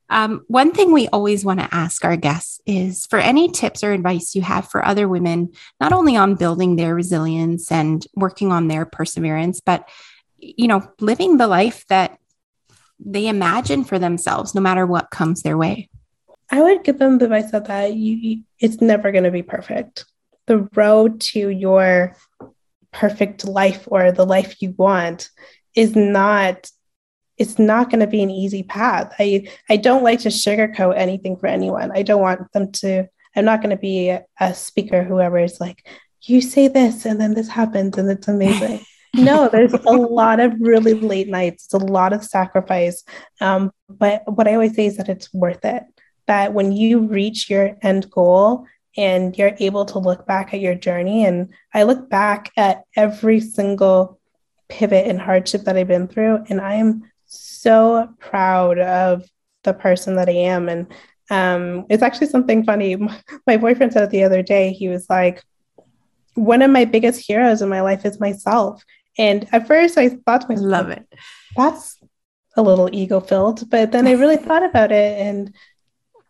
um, 0.09 0.43
one 0.47 0.71
thing 0.71 0.91
we 0.91 1.07
always 1.07 1.43
want 1.43 1.59
to 1.59 1.73
ask 1.73 2.05
our 2.05 2.15
guests 2.15 2.61
is 2.65 3.05
for 3.07 3.17
any 3.19 3.49
tips 3.49 3.83
or 3.83 3.91
advice 3.91 4.35
you 4.35 4.41
have 4.41 4.69
for 4.69 4.85
other 4.85 5.07
women 5.07 5.51
not 5.81 5.91
only 5.91 6.15
on 6.15 6.35
building 6.35 6.75
their 6.75 6.95
resilience 6.95 7.71
and 7.71 8.07
working 8.15 8.51
on 8.51 8.67
their 8.67 8.85
perseverance 8.85 9.59
but 9.59 9.89
you 10.37 10.67
know 10.67 10.81
living 10.99 11.37
the 11.37 11.47
life 11.47 11.85
that 11.87 12.17
they 13.05 13.27
imagine 13.27 13.83
for 13.83 13.99
themselves 13.99 14.55
no 14.55 14.61
matter 14.61 14.85
what 14.85 15.11
comes 15.11 15.41
their 15.41 15.57
way. 15.57 15.89
I 16.49 16.61
would 16.61 16.83
give 16.83 16.99
them 16.99 17.17
the 17.17 17.25
advice 17.25 17.51
that 17.51 17.93
you 17.93 18.43
it's 18.59 18.81
never 18.81 19.11
going 19.11 19.23
to 19.23 19.31
be 19.31 19.43
perfect. 19.43 20.05
The 20.45 20.69
road 20.75 21.21
to 21.21 21.49
your 21.49 22.15
perfect 22.93 23.45
life 23.45 23.84
or 23.88 24.12
the 24.12 24.25
life 24.25 24.62
you 24.62 24.73
want 24.77 25.29
is 25.75 25.95
not 25.95 26.69
it's 27.38 27.58
not 27.58 27.89
going 27.89 27.99
to 27.99 28.08
be 28.08 28.21
an 28.21 28.29
easy 28.29 28.63
path. 28.63 29.13
I 29.19 29.49
I 29.69 29.77
don't 29.77 30.03
like 30.03 30.19
to 30.21 30.29
sugarcoat 30.29 30.95
anything 30.95 31.36
for 31.36 31.47
anyone. 31.47 31.91
I 31.93 32.03
don't 32.03 32.21
want 32.21 32.51
them 32.53 32.71
to 32.73 33.08
I'm 33.36 33.45
not 33.45 33.62
going 33.62 33.71
to 33.71 33.82
be 33.82 34.10
a, 34.10 34.23
a 34.39 34.53
speaker 34.53 35.03
whoever 35.03 35.39
is 35.39 35.60
like 35.60 35.86
you 36.21 36.41
say 36.41 36.67
this 36.67 37.06
and 37.06 37.19
then 37.19 37.34
this 37.34 37.49
happens 37.49 37.97
and 37.97 38.10
it's 38.10 38.27
amazing. 38.27 38.86
no, 39.15 39.49
there's 39.49 39.73
a 39.73 39.91
lot 39.91 40.39
of 40.39 40.53
really 40.60 40.93
late 40.93 41.27
nights. 41.27 41.65
It's 41.65 41.73
a 41.73 41.77
lot 41.77 42.13
of 42.13 42.23
sacrifice. 42.23 43.03
Um, 43.41 43.71
but 43.89 44.23
what 44.25 44.47
I 44.47 44.53
always 44.53 44.75
say 44.75 44.86
is 44.86 44.97
that 44.97 45.10
it's 45.10 45.34
worth 45.34 45.65
it. 45.65 45.84
That 46.27 46.53
when 46.53 46.71
you 46.71 47.08
reach 47.08 47.49
your 47.49 47.77
end 47.82 48.10
goal, 48.10 48.65
and 48.95 49.38
you're 49.38 49.56
able 49.60 49.86
to 49.86 49.99
look 49.99 50.25
back 50.25 50.53
at 50.53 50.60
your 50.60 50.75
journey. 50.75 51.25
And 51.25 51.53
I 51.73 51.84
look 51.84 52.10
back 52.10 52.51
at 52.58 52.84
every 52.95 53.39
single 53.39 54.19
pivot 54.69 55.08
and 55.08 55.19
hardship 55.19 55.63
that 55.63 55.77
I've 55.77 55.88
been 55.88 56.08
through, 56.08 56.45
and 56.49 56.62
I 56.62 56.75
am 56.75 57.12
so 57.25 58.10
proud 58.19 58.79
of 58.79 59.25
the 59.63 59.73
person 59.73 60.15
that 60.15 60.29
I 60.29 60.34
am. 60.34 60.69
And 60.69 60.88
um, 61.29 61.86
it's 61.89 62.03
actually 62.03 62.27
something 62.27 62.63
funny. 62.63 62.95
My 63.47 63.58
boyfriend 63.58 63.93
said 63.93 64.03
it 64.03 64.10
the 64.10 64.23
other 64.23 64.43
day. 64.43 64.73
He 64.73 64.89
was 64.89 65.10
like, 65.10 65.43
one 66.36 66.62
of 66.62 66.71
my 66.71 66.86
biggest 66.86 67.25
heroes 67.25 67.62
in 67.62 67.69
my 67.69 67.82
life 67.82 68.06
is 68.06 68.19
myself. 68.19 68.84
And 69.17 69.47
at 69.51 69.67
first, 69.67 69.97
I 69.97 70.10
thought 70.10 70.41
to 70.41 70.47
myself, 70.47 70.67
"Love 70.67 70.89
it." 70.89 71.08
That's 71.56 71.99
a 72.56 72.62
little 72.62 72.89
ego 72.91 73.19
filled, 73.19 73.69
but 73.69 73.91
then 73.91 74.08
I 74.08 74.13
really 74.13 74.38
thought 74.45 74.63
about 74.63 74.91
it, 74.91 75.19
and 75.19 75.53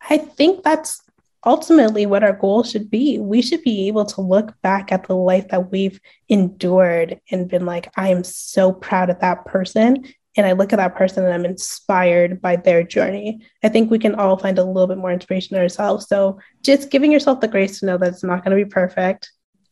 I 0.10 0.18
think 0.18 0.64
that's 0.64 1.02
ultimately 1.46 2.06
what 2.06 2.24
our 2.24 2.34
goal 2.34 2.64
should 2.64 2.90
be. 2.90 3.20
We 3.20 3.42
should 3.42 3.64
be 3.64 3.88
able 3.88 4.06
to 4.06 4.22
look 4.22 4.54
back 4.62 4.92
at 4.92 5.08
the 5.08 5.16
life 5.16 5.50
that 5.50 5.72
we've 5.72 6.00
endured 6.30 7.20
and 7.32 7.50
been 7.50 7.66
like, 7.66 7.92
I 7.96 8.10
am 8.10 8.24
so 8.24 8.72
proud 8.72 9.10
of 9.10 9.20
that 9.20 9.46
person. 9.46 10.06
And 10.36 10.48
I 10.48 10.54
look 10.54 10.74
at 10.74 10.78
that 10.78 10.96
person 10.96 11.24
and 11.24 11.34
I'm 11.34 11.46
inspired 11.46 12.42
by 12.42 12.56
their 12.56 12.82
journey. 12.82 13.42
I 13.64 13.70
think 13.70 13.92
we 13.92 14.00
can 14.00 14.16
all 14.16 14.38
find 14.38 14.58
a 14.58 14.64
little 14.64 14.88
bit 14.88 14.98
more 14.98 15.12
inspiration 15.12 15.56
in 15.56 15.62
ourselves. 15.62 16.08
So 16.08 16.40
just 16.64 16.90
giving 16.90 17.12
yourself 17.12 17.40
the 17.40 17.48
grace 17.48 17.80
to 17.80 17.86
know 17.86 17.98
that 17.98 18.14
it's 18.14 18.24
not 18.24 18.44
going 18.44 18.58
to 18.58 18.64
be 18.64 18.70
perfect 18.70 19.32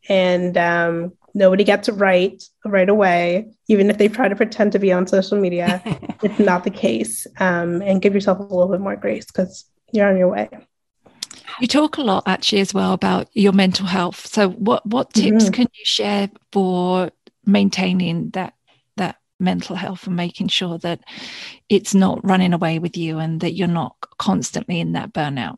and 0.09 0.57
um, 0.57 1.13
nobody 1.33 1.63
gets 1.63 1.87
it 1.87 1.93
right 1.93 2.43
right 2.65 2.89
away, 2.89 3.51
even 3.67 3.89
if 3.89 3.97
they 3.97 4.07
try 4.07 4.27
to 4.27 4.35
pretend 4.35 4.71
to 4.73 4.79
be 4.79 4.91
on 4.91 5.07
social 5.07 5.39
media. 5.39 5.81
it's 6.23 6.39
not 6.39 6.63
the 6.63 6.69
case. 6.69 7.25
Um, 7.39 7.81
and 7.81 8.01
give 8.01 8.13
yourself 8.13 8.39
a 8.39 8.43
little 8.43 8.69
bit 8.69 8.81
more 8.81 8.95
grace 8.95 9.25
because 9.25 9.65
you're 9.91 10.09
on 10.09 10.17
your 10.17 10.29
way. 10.29 10.49
You 11.61 11.67
talk 11.67 11.97
a 11.97 12.01
lot 12.01 12.23
actually 12.25 12.61
as 12.61 12.73
well 12.73 12.91
about 12.91 13.29
your 13.33 13.53
mental 13.53 13.85
health. 13.85 14.25
So 14.25 14.49
what 14.49 14.83
what 14.83 15.13
tips 15.13 15.43
mm-hmm. 15.43 15.53
can 15.53 15.67
you 15.75 15.85
share 15.85 16.27
for 16.51 17.11
maintaining 17.45 18.31
that 18.31 18.55
that 18.97 19.17
mental 19.39 19.75
health 19.75 20.07
and 20.07 20.15
making 20.15 20.47
sure 20.47 20.79
that 20.79 21.01
it's 21.69 21.93
not 21.93 22.25
running 22.25 22.53
away 22.53 22.79
with 22.79 22.97
you 22.97 23.19
and 23.19 23.41
that 23.41 23.53
you're 23.53 23.67
not 23.67 23.95
constantly 24.17 24.79
in 24.79 24.93
that 24.93 25.13
burnout? 25.13 25.57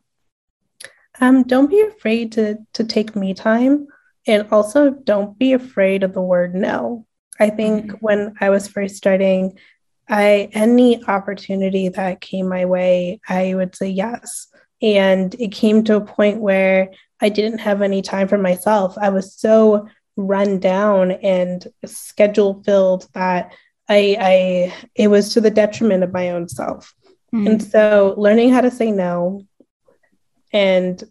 Um, 1.22 1.42
don't 1.44 1.70
be 1.70 1.80
afraid 1.80 2.32
to 2.32 2.58
to 2.74 2.84
take 2.84 3.16
me 3.16 3.32
time, 3.32 3.86
and 4.26 4.46
also 4.50 4.90
don't 4.90 5.38
be 5.38 5.54
afraid 5.54 6.02
of 6.02 6.12
the 6.12 6.20
word 6.20 6.54
no. 6.54 7.06
I 7.40 7.48
think 7.48 7.86
mm-hmm. 7.86 7.96
when 8.00 8.34
I 8.42 8.50
was 8.50 8.68
first 8.68 8.96
starting, 8.96 9.58
I 10.06 10.50
any 10.52 11.02
opportunity 11.06 11.88
that 11.88 12.20
came 12.20 12.46
my 12.46 12.66
way, 12.66 13.20
I 13.26 13.54
would 13.54 13.74
say 13.74 13.88
yes. 13.88 14.48
And 14.84 15.34
it 15.40 15.50
came 15.50 15.82
to 15.84 15.96
a 15.96 16.04
point 16.04 16.40
where 16.40 16.90
I 17.18 17.30
didn't 17.30 17.60
have 17.60 17.80
any 17.80 18.02
time 18.02 18.28
for 18.28 18.36
myself. 18.36 18.98
I 19.00 19.08
was 19.08 19.34
so 19.34 19.88
run 20.16 20.60
down 20.60 21.12
and 21.12 21.66
schedule 21.86 22.62
filled 22.64 23.08
that 23.14 23.52
I, 23.88 24.16
I 24.20 24.74
it 24.94 25.08
was 25.08 25.32
to 25.32 25.40
the 25.40 25.50
detriment 25.50 26.04
of 26.04 26.12
my 26.12 26.30
own 26.30 26.48
self. 26.48 26.94
Mm-hmm. 27.34 27.46
And 27.46 27.62
so 27.62 28.14
learning 28.18 28.50
how 28.50 28.60
to 28.60 28.70
say 28.70 28.92
no 28.92 29.46
and 30.52 31.02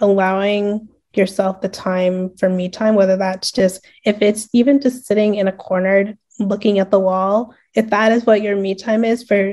allowing 0.00 0.88
yourself 1.12 1.60
the 1.60 1.68
time 1.68 2.34
for 2.38 2.48
me 2.48 2.70
time, 2.70 2.94
whether 2.94 3.18
that's 3.18 3.52
just 3.52 3.86
if 4.06 4.22
it's 4.22 4.48
even 4.54 4.80
just 4.80 5.04
sitting 5.04 5.34
in 5.34 5.48
a 5.48 5.52
corner 5.52 6.16
looking 6.38 6.78
at 6.78 6.90
the 6.90 6.98
wall, 6.98 7.54
if 7.74 7.90
that 7.90 8.10
is 8.10 8.24
what 8.24 8.40
your 8.40 8.56
me 8.56 8.74
time 8.74 9.04
is 9.04 9.22
for 9.22 9.52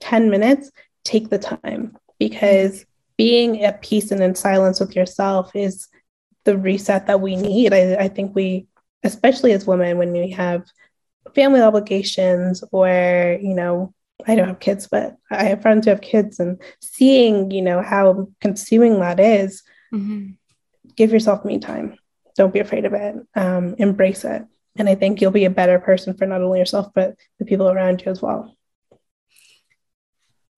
10 0.00 0.30
minutes, 0.30 0.70
take 1.04 1.28
the 1.28 1.38
time 1.38 1.98
because 2.28 2.86
being 3.16 3.64
at 3.64 3.82
peace 3.82 4.12
and 4.12 4.22
in 4.22 4.36
silence 4.36 4.78
with 4.78 4.94
yourself 4.94 5.50
is 5.56 5.88
the 6.44 6.56
reset 6.56 7.08
that 7.08 7.20
we 7.20 7.34
need. 7.34 7.74
I, 7.74 7.96
I 7.96 8.08
think 8.08 8.32
we, 8.32 8.68
especially 9.02 9.50
as 9.50 9.66
women, 9.66 9.98
when 9.98 10.12
we 10.12 10.30
have 10.30 10.62
family 11.34 11.60
obligations 11.60 12.62
or, 12.70 13.38
you 13.42 13.54
know, 13.54 13.92
I 14.24 14.36
don't 14.36 14.46
have 14.46 14.60
kids, 14.60 14.86
but 14.86 15.16
I 15.32 15.42
have 15.46 15.62
friends 15.62 15.84
who 15.84 15.90
have 15.90 16.00
kids 16.00 16.38
and 16.38 16.62
seeing, 16.80 17.50
you 17.50 17.62
know, 17.62 17.82
how 17.82 18.28
consuming 18.40 19.00
that 19.00 19.18
is, 19.18 19.64
mm-hmm. 19.92 20.34
give 20.94 21.12
yourself 21.12 21.44
me 21.44 21.58
time. 21.58 21.96
Don't 22.36 22.54
be 22.54 22.60
afraid 22.60 22.84
of 22.84 22.92
it. 22.94 23.16
Um, 23.34 23.74
embrace 23.78 24.24
it. 24.24 24.44
And 24.76 24.88
I 24.88 24.94
think 24.94 25.20
you'll 25.20 25.32
be 25.32 25.44
a 25.44 25.50
better 25.50 25.80
person 25.80 26.14
for 26.14 26.26
not 26.26 26.40
only 26.40 26.60
yourself, 26.60 26.92
but 26.94 27.16
the 27.40 27.44
people 27.44 27.68
around 27.68 28.00
you 28.04 28.12
as 28.12 28.22
well. 28.22 28.56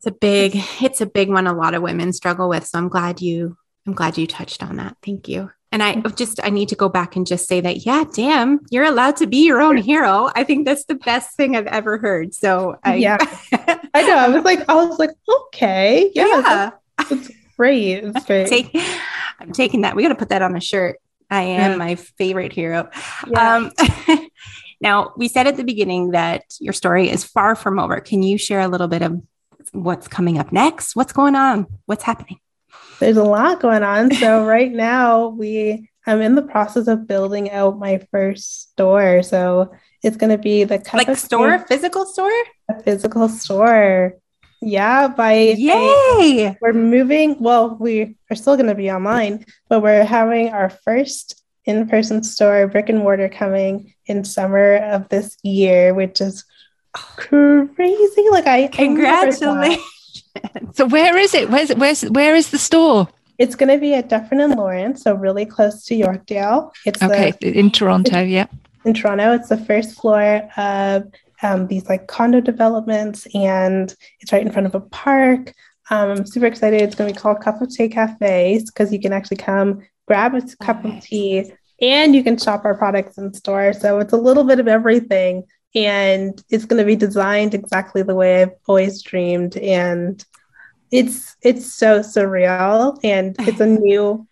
It's 0.04 0.14
a 0.14 0.18
big, 0.18 0.62
it's 0.82 1.00
a 1.00 1.06
big 1.06 1.30
one 1.30 1.46
a 1.46 1.54
lot 1.54 1.72
of 1.72 1.80
women 1.80 2.12
struggle 2.12 2.46
with. 2.46 2.66
So 2.66 2.76
I'm 2.76 2.90
glad 2.90 3.22
you, 3.22 3.56
I'm 3.86 3.94
glad 3.94 4.18
you 4.18 4.26
touched 4.26 4.62
on 4.62 4.76
that. 4.76 4.98
Thank 5.02 5.28
you. 5.28 5.50
And 5.72 5.82
I 5.82 5.94
just, 6.10 6.40
I 6.44 6.50
need 6.50 6.68
to 6.68 6.74
go 6.74 6.90
back 6.90 7.16
and 7.16 7.26
just 7.26 7.48
say 7.48 7.62
that, 7.62 7.86
yeah, 7.86 8.04
damn, 8.14 8.60
you're 8.70 8.84
allowed 8.84 9.16
to 9.16 9.26
be 9.26 9.46
your 9.46 9.62
own 9.62 9.78
hero. 9.78 10.30
I 10.34 10.44
think 10.44 10.66
that's 10.66 10.84
the 10.84 10.96
best 10.96 11.38
thing 11.38 11.56
I've 11.56 11.66
ever 11.68 11.96
heard. 11.96 12.34
So 12.34 12.76
I, 12.84 12.96
yeah, 12.96 13.16
I 13.94 14.02
know. 14.02 14.14
I 14.14 14.28
was 14.28 14.44
like, 14.44 14.68
I 14.68 14.74
was 14.74 14.98
like, 14.98 15.10
okay, 15.26 16.10
yeah, 16.14 16.26
yeah. 16.26 16.70
It's, 17.10 17.30
great. 17.56 18.04
It's 18.04 18.24
great. 18.26 18.48
Take, 18.48 18.76
I'm 19.40 19.52
taking 19.52 19.80
that. 19.80 19.96
We 19.96 20.02
got 20.02 20.10
to 20.10 20.16
put 20.16 20.28
that 20.28 20.42
on 20.42 20.54
a 20.54 20.60
shirt. 20.60 20.98
I 21.30 21.44
am 21.44 21.70
yeah. 21.70 21.76
my 21.78 21.94
favorite 21.94 22.52
hero. 22.52 22.90
Yeah. 23.26 23.56
Um, 23.56 23.72
now, 24.82 25.14
we 25.16 25.28
said 25.28 25.46
at 25.46 25.56
the 25.56 25.64
beginning 25.64 26.10
that 26.10 26.42
your 26.60 26.74
story 26.74 27.08
is 27.08 27.24
far 27.24 27.56
from 27.56 27.78
over. 27.78 28.02
Can 28.02 28.22
you 28.22 28.36
share 28.36 28.60
a 28.60 28.68
little 28.68 28.88
bit 28.88 29.00
of 29.00 29.22
what's 29.74 30.08
coming 30.08 30.38
up 30.38 30.52
next? 30.52 30.96
What's 30.96 31.12
going 31.12 31.34
on? 31.34 31.66
What's 31.87 32.04
happening? 32.04 32.38
There's 33.00 33.16
a 33.16 33.24
lot 33.24 33.60
going 33.60 33.82
on. 33.82 34.12
So 34.14 34.44
right 34.56 34.72
now 34.72 35.28
we 35.28 35.90
I'm 36.06 36.20
in 36.20 36.34
the 36.34 36.42
process 36.42 36.87
of 36.87 37.06
building 37.06 37.50
out 37.50 37.78
my 37.78 37.98
first 38.10 38.72
store. 38.72 39.22
So 39.22 39.72
it's 40.02 40.16
going 40.16 40.30
to 40.30 40.38
be 40.38 40.64
the 40.64 40.82
like 40.92 41.16
store, 41.16 41.58
physical 41.60 42.04
store, 42.04 42.30
a 42.70 42.82
physical 42.82 43.28
store. 43.28 44.14
Yeah, 44.60 45.08
by 45.08 45.34
yay, 45.34 46.48
by, 46.48 46.56
we're 46.60 46.72
moving. 46.72 47.37
Well, 47.40 47.76
we 47.80 48.16
are 48.30 48.37
still 48.37 48.56
going 48.56 48.68
to 48.68 48.74
be 48.74 48.90
online, 48.90 49.44
but 49.68 49.82
we're 49.82 50.04
having 50.04 50.50
our 50.50 50.70
first 50.70 51.42
in-person 51.66 52.22
store, 52.22 52.66
brick 52.68 52.88
and 52.88 52.98
mortar, 52.98 53.28
coming 53.28 53.94
in 54.06 54.24
summer 54.24 54.76
of 54.76 55.08
this 55.08 55.37
year, 55.42 55.94
which 55.94 56.20
is 56.20 56.44
crazy. 56.94 58.24
Like 58.30 58.46
I 58.46 58.68
congratulations. 58.68 59.83
so 60.72 60.87
where 60.87 61.16
is 61.16 61.35
it? 61.35 61.50
Where's 61.50 61.70
where's 61.74 62.02
where 62.02 62.35
is 62.35 62.50
the 62.50 62.59
store? 62.59 63.09
It's 63.37 63.57
going 63.57 63.68
to 63.68 63.78
be 63.78 63.94
at 63.94 64.09
Dufferin 64.09 64.40
and 64.40 64.54
Lawrence, 64.54 65.02
so 65.02 65.14
really 65.14 65.44
close 65.44 65.85
to 65.87 65.96
Yorkdale. 65.96 66.70
It's 66.87 67.02
okay 67.02 67.33
the, 67.40 67.59
in 67.59 67.70
Toronto. 67.70 68.22
Yeah, 68.22 68.46
in 68.85 68.94
Toronto, 68.94 69.33
it's 69.33 69.48
the 69.48 69.57
first 69.57 70.00
floor 70.00 70.48
of 70.57 71.12
um, 71.42 71.66
these 71.66 71.88
like 71.88 72.07
condo 72.07 72.40
developments, 72.40 73.26
and 73.35 73.94
it's 74.20 74.33
right 74.33 74.42
in 74.42 74.52
front 74.52 74.66
of 74.66 74.74
a 74.74 74.80
park. 74.80 75.52
Um, 75.90 76.11
I'm 76.11 76.26
super 76.26 76.46
excited. 76.46 76.80
It's 76.80 76.94
going 76.94 77.09
to 77.09 77.14
be 77.14 77.20
called 77.20 77.40
Cup 77.40 77.61
of 77.61 77.68
Té 77.68 77.90
Cafe 77.90 78.62
because 78.66 78.92
you 78.92 79.00
can 79.00 79.12
actually 79.12 79.37
come 79.37 79.83
grab 80.07 80.35
a 80.35 80.42
cup 80.62 80.85
of 80.85 81.02
tea 81.02 81.52
and 81.80 82.14
you 82.14 82.22
can 82.22 82.38
shop 82.38 82.64
our 82.64 82.74
products 82.74 83.18
in 83.18 83.33
store. 83.35 83.72
So 83.72 83.98
it's 83.98 84.12
a 84.12 84.18
little 84.18 84.44
bit 84.44 84.61
of 84.61 84.68
everything 84.68 85.44
and 85.74 86.42
it's 86.50 86.64
going 86.64 86.80
to 86.80 86.87
be 86.87 86.96
designed 86.96 87.54
exactly 87.54 88.02
the 88.02 88.14
way 88.14 88.42
I've 88.42 88.52
always 88.66 89.02
dreamed 89.02 89.56
and 89.56 90.24
it's 90.90 91.37
it's 91.42 91.72
so 91.72 92.00
surreal 92.00 92.98
and 93.02 93.34
it's 93.40 93.60
a 93.60 93.66
new 93.66 94.26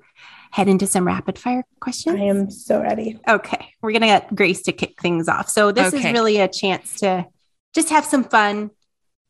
head 0.51 0.69
into 0.69 0.87
some 0.87 1.07
rapid 1.07 1.39
fire 1.39 1.65
questions? 1.81 2.19
I 2.19 2.25
am 2.25 2.51
so 2.51 2.81
ready. 2.81 3.19
Okay. 3.29 3.75
We're 3.83 3.93
gonna 3.93 4.07
get 4.07 4.35
grace 4.35 4.63
to 4.63 4.73
kick 4.73 5.01
things 5.01 5.29
off. 5.29 5.51
So 5.51 5.73
this 5.73 5.93
okay. 5.93 6.09
is 6.09 6.13
really 6.13 6.41
a 6.41 6.49
chance 6.49 7.01
to 7.01 7.27
just 7.75 7.91
have 7.91 8.07
some 8.07 8.25
fun. 8.25 8.71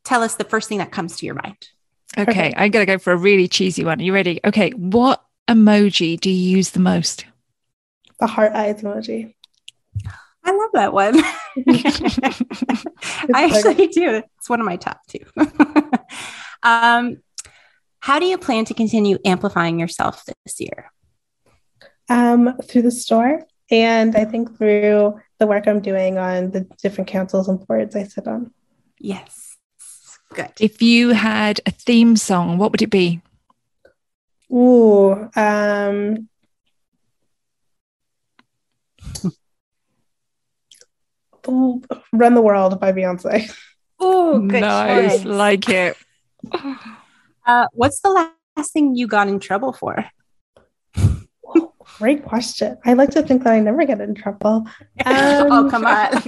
Tell 0.05 0.23
us 0.23 0.35
the 0.35 0.45
first 0.45 0.69
thing 0.69 0.77
that 0.77 0.91
comes 0.91 1.17
to 1.17 1.25
your 1.25 1.35
mind. 1.35 1.67
Okay. 2.17 2.25
Perfect. 2.25 2.55
i'm 2.57 2.71
gonna 2.71 2.85
go 2.85 2.97
for 2.97 3.11
a 3.11 3.17
really 3.17 3.49
cheesy 3.49 3.83
one. 3.83 3.99
Are 3.99 4.03
you 4.03 4.13
ready? 4.13 4.39
Okay. 4.45 4.71
What 4.71 5.21
emoji 5.49 6.19
do 6.19 6.29
you 6.29 6.57
use 6.57 6.71
the 6.71 6.79
most? 6.79 7.25
The 8.19 8.27
heart 8.27 8.53
eyes 8.53 8.81
emoji 8.81 9.33
I 10.47 10.51
love 10.51 10.69
that 10.73 10.93
one. 10.93 11.15
I 13.35 13.45
actually 13.45 13.87
do. 13.87 14.23
It's 14.37 14.49
one 14.49 14.61
of 14.61 14.65
my 14.65 14.77
top 14.77 15.01
two. 15.07 15.25
um, 16.63 17.17
how 17.99 18.19
do 18.19 18.25
you 18.25 18.37
plan 18.37 18.63
to 18.65 18.73
continue 18.73 19.17
amplifying 19.25 19.77
yourself 19.77 20.23
this 20.45 20.61
year? 20.61 20.89
Um, 22.07 22.55
through 22.63 22.83
the 22.83 22.91
store, 22.91 23.43
and 23.69 24.15
I 24.15 24.23
think 24.23 24.57
through 24.57 25.19
the 25.37 25.47
work 25.47 25.67
I'm 25.67 25.81
doing 25.81 26.17
on 26.17 26.51
the 26.51 26.65
different 26.81 27.09
councils 27.09 27.49
and 27.49 27.67
boards 27.67 27.97
I 27.97 28.03
sit 28.03 28.25
on. 28.25 28.53
Yes. 28.99 29.57
Good. 30.33 30.53
If 30.61 30.81
you 30.81 31.09
had 31.09 31.59
a 31.65 31.71
theme 31.71 32.15
song, 32.15 32.57
what 32.57 32.71
would 32.71 32.81
it 32.81 32.89
be? 32.89 33.21
Ooh, 34.49 35.29
um, 35.35 36.29
Run 42.13 42.33
the 42.33 42.41
World 42.41 42.79
by 42.79 42.91
Beyonce. 42.91 43.51
Oh, 43.99 44.39
good 44.39 44.61
nice. 44.61 45.23
choice. 45.23 45.25
Like 45.25 45.69
it. 45.69 45.97
Uh, 47.47 47.65
what's 47.71 48.01
the 48.01 48.09
last 48.09 48.73
thing 48.73 48.93
you 48.93 49.07
got 49.07 49.29
in 49.29 49.39
trouble 49.39 49.71
for? 49.71 50.03
Great 51.97 52.25
question. 52.25 52.77
I 52.85 52.91
like 52.91 53.11
to 53.11 53.23
think 53.23 53.45
that 53.45 53.53
I 53.53 53.61
never 53.61 53.85
get 53.85 54.01
in 54.01 54.13
trouble. 54.13 54.67
oh, 55.05 55.49
Um, 55.49 55.71
come 55.71 55.85
on. 55.85 56.21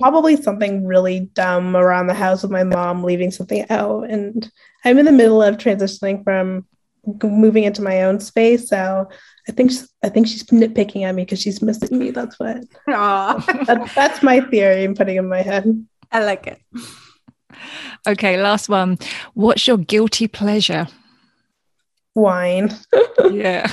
Probably 0.00 0.34
something 0.36 0.84
really 0.84 1.20
dumb 1.32 1.76
around 1.76 2.08
the 2.08 2.14
house 2.14 2.42
with 2.42 2.50
my 2.50 2.64
mom 2.64 3.04
leaving 3.04 3.30
something 3.30 3.64
out. 3.70 4.10
And 4.10 4.50
I'm 4.84 4.98
in 4.98 5.04
the 5.06 5.12
middle 5.12 5.40
of 5.42 5.58
transitioning 5.58 6.24
from 6.24 6.62
g- 6.62 6.66
moving 7.22 7.64
into 7.64 7.82
my 7.82 8.02
own 8.02 8.20
space. 8.20 8.68
So 8.68 9.08
I 9.48 9.52
think 9.52 9.70
she's, 9.70 9.88
I 10.02 10.08
think 10.08 10.26
she's 10.26 10.44
nitpicking 10.44 11.02
at 11.04 11.14
me 11.14 11.24
because 11.24 11.40
she's 11.40 11.62
missing 11.62 11.98
me. 11.98 12.10
That's 12.10 12.38
what 12.38 12.58
Aw, 12.88 13.34
that, 13.66 13.92
that's 13.94 14.22
my 14.22 14.40
theory 14.40 14.84
I'm 14.84 14.94
putting 14.94 15.16
in 15.16 15.28
my 15.28 15.42
head. 15.42 15.86
I 16.12 16.24
like 16.24 16.46
it. 16.46 16.60
Okay, 18.06 18.40
last 18.40 18.68
one. 18.68 18.98
What's 19.34 19.66
your 19.66 19.78
guilty 19.78 20.28
pleasure? 20.28 20.88
Wine. 22.14 22.70
Yeah. 23.32 23.66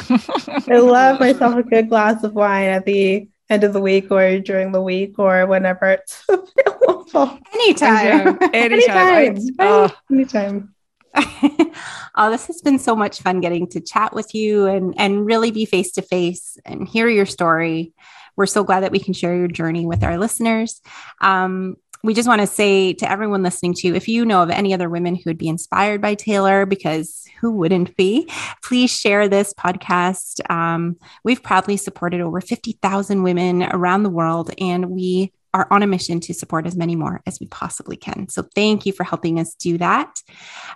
I 0.68 0.78
love 0.80 1.20
myself 1.20 1.56
a 1.58 1.64
good 1.64 1.90
glass 1.90 2.24
of 2.24 2.34
wine 2.34 2.70
at 2.70 2.86
the 2.86 3.28
end 3.52 3.64
of 3.64 3.72
the 3.74 3.80
week 3.82 4.10
or 4.10 4.40
during 4.40 4.72
the 4.72 4.82
week 4.82 5.20
or 5.20 5.46
whenever 5.46 5.92
it's 5.92 6.24
available. 6.30 7.38
Anytime. 7.54 8.40
Anytime. 8.42 8.54
Anytime. 8.54 9.24
It's- 9.36 9.50
oh, 9.60 9.92
Anytime. 10.12 10.74
oh, 12.16 12.32
this 12.32 12.48
has 12.48 12.62
been 12.62 12.80
so 12.80 12.96
much 12.96 13.22
fun 13.22 13.42
getting 13.42 13.68
to 13.68 13.82
chat 13.82 14.14
with 14.14 14.34
you 14.34 14.66
and 14.66 14.94
and 14.98 15.26
really 15.26 15.52
be 15.52 15.66
face 15.66 15.92
to 15.94 16.02
face 16.02 16.58
and 16.66 16.88
hear 16.88 17.08
your 17.08 17.26
story. 17.26 17.94
We're 18.36 18.48
so 18.48 18.64
glad 18.64 18.82
that 18.82 18.92
we 18.92 19.00
can 19.00 19.14
share 19.14 19.36
your 19.36 19.48
journey 19.48 19.86
with 19.86 20.04
our 20.04 20.18
listeners. 20.18 20.82
Um, 21.22 21.78
we 22.04 22.14
just 22.14 22.28
want 22.28 22.42
to 22.42 22.48
say 22.48 22.94
to 22.94 23.10
everyone 23.10 23.44
listening 23.44 23.74
to, 23.76 23.88
you, 23.88 23.96
if 23.96 24.10
you 24.10 24.26
know 24.26 24.44
of 24.44 24.50
any 24.50 24.74
other 24.74 24.90
women 24.90 25.16
who 25.16 25.24
would 25.28 25.38
be 25.38 25.48
inspired 25.48 26.02
by 26.02 26.16
Taylor, 26.16 26.66
because 26.66 27.26
who 27.40 27.52
wouldn't 27.52 27.96
be, 27.96 28.30
please 28.62 28.92
share 28.92 29.30
this 29.30 29.54
podcast. 29.54 30.50
Um, 30.52 30.98
we've 31.24 31.42
proudly 31.42 31.78
supported 31.78 32.20
over 32.20 32.42
50,000 32.42 33.24
women 33.24 33.64
around 33.64 34.04
the 34.04 34.10
world, 34.10 34.52
and 34.58 34.90
we 34.90 35.32
are 35.54 35.68
on 35.72 35.84
a 35.84 35.88
mission 35.88 36.20
to 36.22 36.34
support 36.34 36.66
as 36.66 36.76
many 36.76 36.96
more 36.96 37.22
as 37.26 37.40
we 37.40 37.48
possibly 37.48 37.96
can. 37.96 38.28
So 38.30 38.44
thank 38.56 38.86
you 38.86 38.94
for 38.94 39.04
helping 39.04 39.40
us 39.40 39.54
do 39.56 39.78
that. 39.78 40.20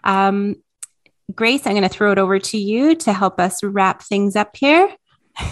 Um, 0.03 0.55
Grace, 1.33 1.65
I'm 1.65 1.73
going 1.73 1.83
to 1.83 1.89
throw 1.89 2.11
it 2.11 2.19
over 2.19 2.39
to 2.39 2.57
you 2.57 2.95
to 2.95 3.11
help 3.11 3.39
us 3.39 3.61
wrap 3.61 4.01
things 4.01 4.35
up 4.35 4.55
here. 4.55 4.89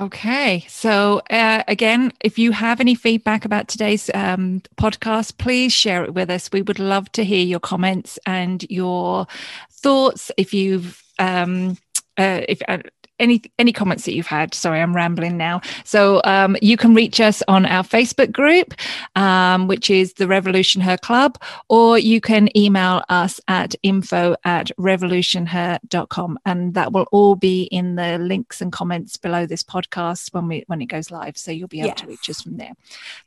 Okay. 0.00 0.64
So, 0.68 1.22
uh, 1.28 1.64
again, 1.66 2.12
if 2.20 2.38
you 2.38 2.52
have 2.52 2.80
any 2.80 2.94
feedback 2.94 3.44
about 3.44 3.66
today's 3.66 4.08
um, 4.14 4.62
podcast, 4.76 5.38
please 5.38 5.72
share 5.72 6.04
it 6.04 6.14
with 6.14 6.30
us. 6.30 6.50
We 6.52 6.62
would 6.62 6.78
love 6.78 7.10
to 7.12 7.24
hear 7.24 7.44
your 7.44 7.58
comments 7.58 8.16
and 8.24 8.64
your 8.70 9.26
thoughts. 9.72 10.30
If 10.36 10.54
you've, 10.54 11.02
um, 11.18 11.78
uh, 12.16 12.42
if 12.48 12.62
uh, 12.68 12.78
any 13.18 13.42
any 13.58 13.72
comments 13.72 14.04
that 14.04 14.14
you've 14.14 14.26
had, 14.26 14.54
sorry, 14.54 14.80
I'm 14.80 14.94
rambling 14.94 15.36
now. 15.36 15.60
So 15.84 16.20
um, 16.24 16.56
you 16.62 16.76
can 16.76 16.94
reach 16.94 17.20
us 17.20 17.42
on 17.48 17.66
our 17.66 17.82
Facebook 17.82 18.32
group, 18.32 18.74
um, 19.16 19.66
which 19.66 19.90
is 19.90 20.14
the 20.14 20.26
Revolution 20.28 20.80
Her 20.80 20.96
Club, 20.96 21.40
or 21.68 21.98
you 21.98 22.20
can 22.20 22.56
email 22.56 23.02
us 23.08 23.40
at 23.48 23.74
info 23.82 24.36
at 24.44 24.70
revolutionher.com, 24.78 26.38
and 26.46 26.74
that 26.74 26.92
will 26.92 27.06
all 27.12 27.34
be 27.36 27.64
in 27.64 27.96
the 27.96 28.18
links 28.18 28.60
and 28.60 28.72
comments 28.72 29.16
below 29.16 29.46
this 29.46 29.62
podcast 29.62 30.32
when 30.32 30.48
we 30.48 30.64
when 30.66 30.80
it 30.80 30.86
goes 30.86 31.10
live. 31.10 31.36
So 31.36 31.50
you'll 31.50 31.68
be 31.68 31.80
able 31.80 31.94
to 31.94 32.06
reach 32.06 32.28
us 32.30 32.42
from 32.42 32.56
there. 32.56 32.72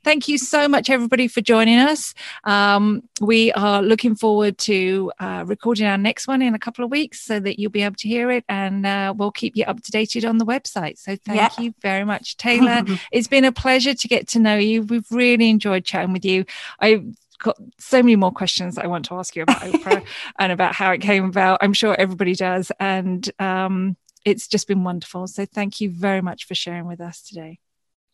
Thank 0.03 0.27
you 0.27 0.37
so 0.37 0.67
much, 0.67 0.89
everybody, 0.89 1.27
for 1.27 1.41
joining 1.41 1.79
us. 1.79 2.13
Um, 2.43 3.03
we 3.19 3.51
are 3.53 3.81
looking 3.81 4.15
forward 4.15 4.57
to 4.59 5.11
uh, 5.19 5.43
recording 5.47 5.85
our 5.87 5.97
next 5.97 6.27
one 6.27 6.41
in 6.41 6.55
a 6.55 6.59
couple 6.59 6.83
of 6.83 6.91
weeks 6.91 7.21
so 7.21 7.39
that 7.39 7.59
you'll 7.59 7.71
be 7.71 7.83
able 7.83 7.95
to 7.95 8.07
hear 8.07 8.31
it 8.31 8.43
and 8.49 8.85
uh, 8.85 9.13
we'll 9.15 9.31
keep 9.31 9.55
you 9.55 9.63
updated 9.81 10.27
on 10.27 10.37
the 10.37 10.45
website. 10.45 10.97
So 10.97 11.15
thank 11.25 11.37
Yeah. 11.37 11.49
you 11.59 11.73
very 11.81 12.03
much, 12.05 12.37
Taylor. 12.37 12.83
it's 13.11 13.27
been 13.27 13.45
a 13.45 13.51
pleasure 13.51 13.93
to 13.93 14.07
get 14.07 14.27
to 14.29 14.39
know 14.39 14.57
you. 14.57 14.83
We've 14.83 15.09
really 15.11 15.49
enjoyed 15.49 15.85
chatting 15.85 16.13
with 16.13 16.25
you. 16.25 16.45
I've 16.79 17.05
got 17.39 17.57
so 17.79 18.01
many 18.01 18.15
more 18.15 18.31
questions 18.31 18.77
I 18.77 18.87
want 18.87 19.05
to 19.05 19.15
ask 19.15 19.35
you 19.35 19.43
about 19.43 19.61
Oprah 19.61 20.05
and 20.39 20.51
about 20.51 20.75
how 20.75 20.91
it 20.91 20.99
came 20.99 21.25
about. 21.25 21.59
I'm 21.61 21.73
sure 21.73 21.95
everybody 21.97 22.35
does. 22.35 22.71
And 22.79 23.29
um, 23.39 23.97
it's 24.25 24.47
just 24.47 24.67
been 24.67 24.83
wonderful. 24.83 25.27
So 25.27 25.45
thank 25.45 25.81
you 25.81 25.89
very 25.89 26.21
much 26.21 26.45
for 26.45 26.55
sharing 26.55 26.87
with 26.87 27.01
us 27.01 27.21
today. 27.21 27.59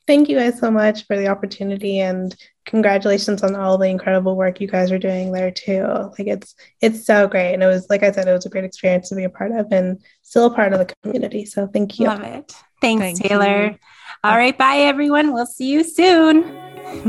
Thank 0.08 0.30
you 0.30 0.38
guys 0.38 0.58
so 0.58 0.72
much 0.72 1.06
for 1.06 1.18
the 1.18 1.28
opportunity 1.28 2.00
and 2.00 2.34
congratulations 2.68 3.42
on 3.42 3.56
all 3.56 3.78
the 3.78 3.88
incredible 3.88 4.36
work 4.36 4.62
you 4.62 4.68
guys 4.68 4.92
are 4.92 5.00
doing 5.00 5.32
there 5.32 5.50
too. 5.50 5.84
Like 6.20 6.28
it's 6.28 6.54
it's 6.82 7.06
so 7.06 7.28
great. 7.28 7.54
And 7.54 7.64
it 7.64 7.68
was 7.68 7.90
like 7.90 8.04
I 8.04 8.12
said, 8.12 8.28
it 8.28 8.34
was 8.34 8.46
a 8.46 8.50
great 8.50 8.66
experience 8.66 9.10
to 9.10 9.16
be 9.16 9.24
a 9.24 9.30
part 9.30 9.52
of 9.52 9.72
and 9.72 10.00
still 10.22 10.46
a 10.46 10.54
part 10.54 10.74
of 10.74 10.80
the 10.80 10.94
community. 11.02 11.46
So 11.46 11.66
thank 11.66 11.98
you. 11.98 12.08
Love 12.08 12.22
it. 12.24 12.54
Thanks, 12.80 13.02
Thank 13.02 13.24
Taylor. 13.24 13.72
you. 13.72 13.80
All 14.24 14.38
right. 14.38 14.56
Bye, 14.56 14.78
everyone. 14.78 15.34
We'll 15.34 15.48
see 15.48 15.70
you 15.70 15.84
soon. 15.84 16.44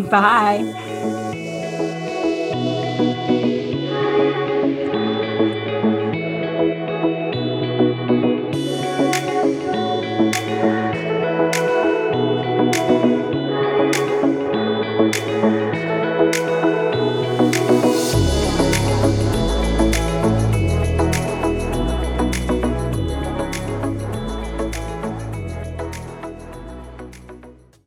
bye. 0.11 1.18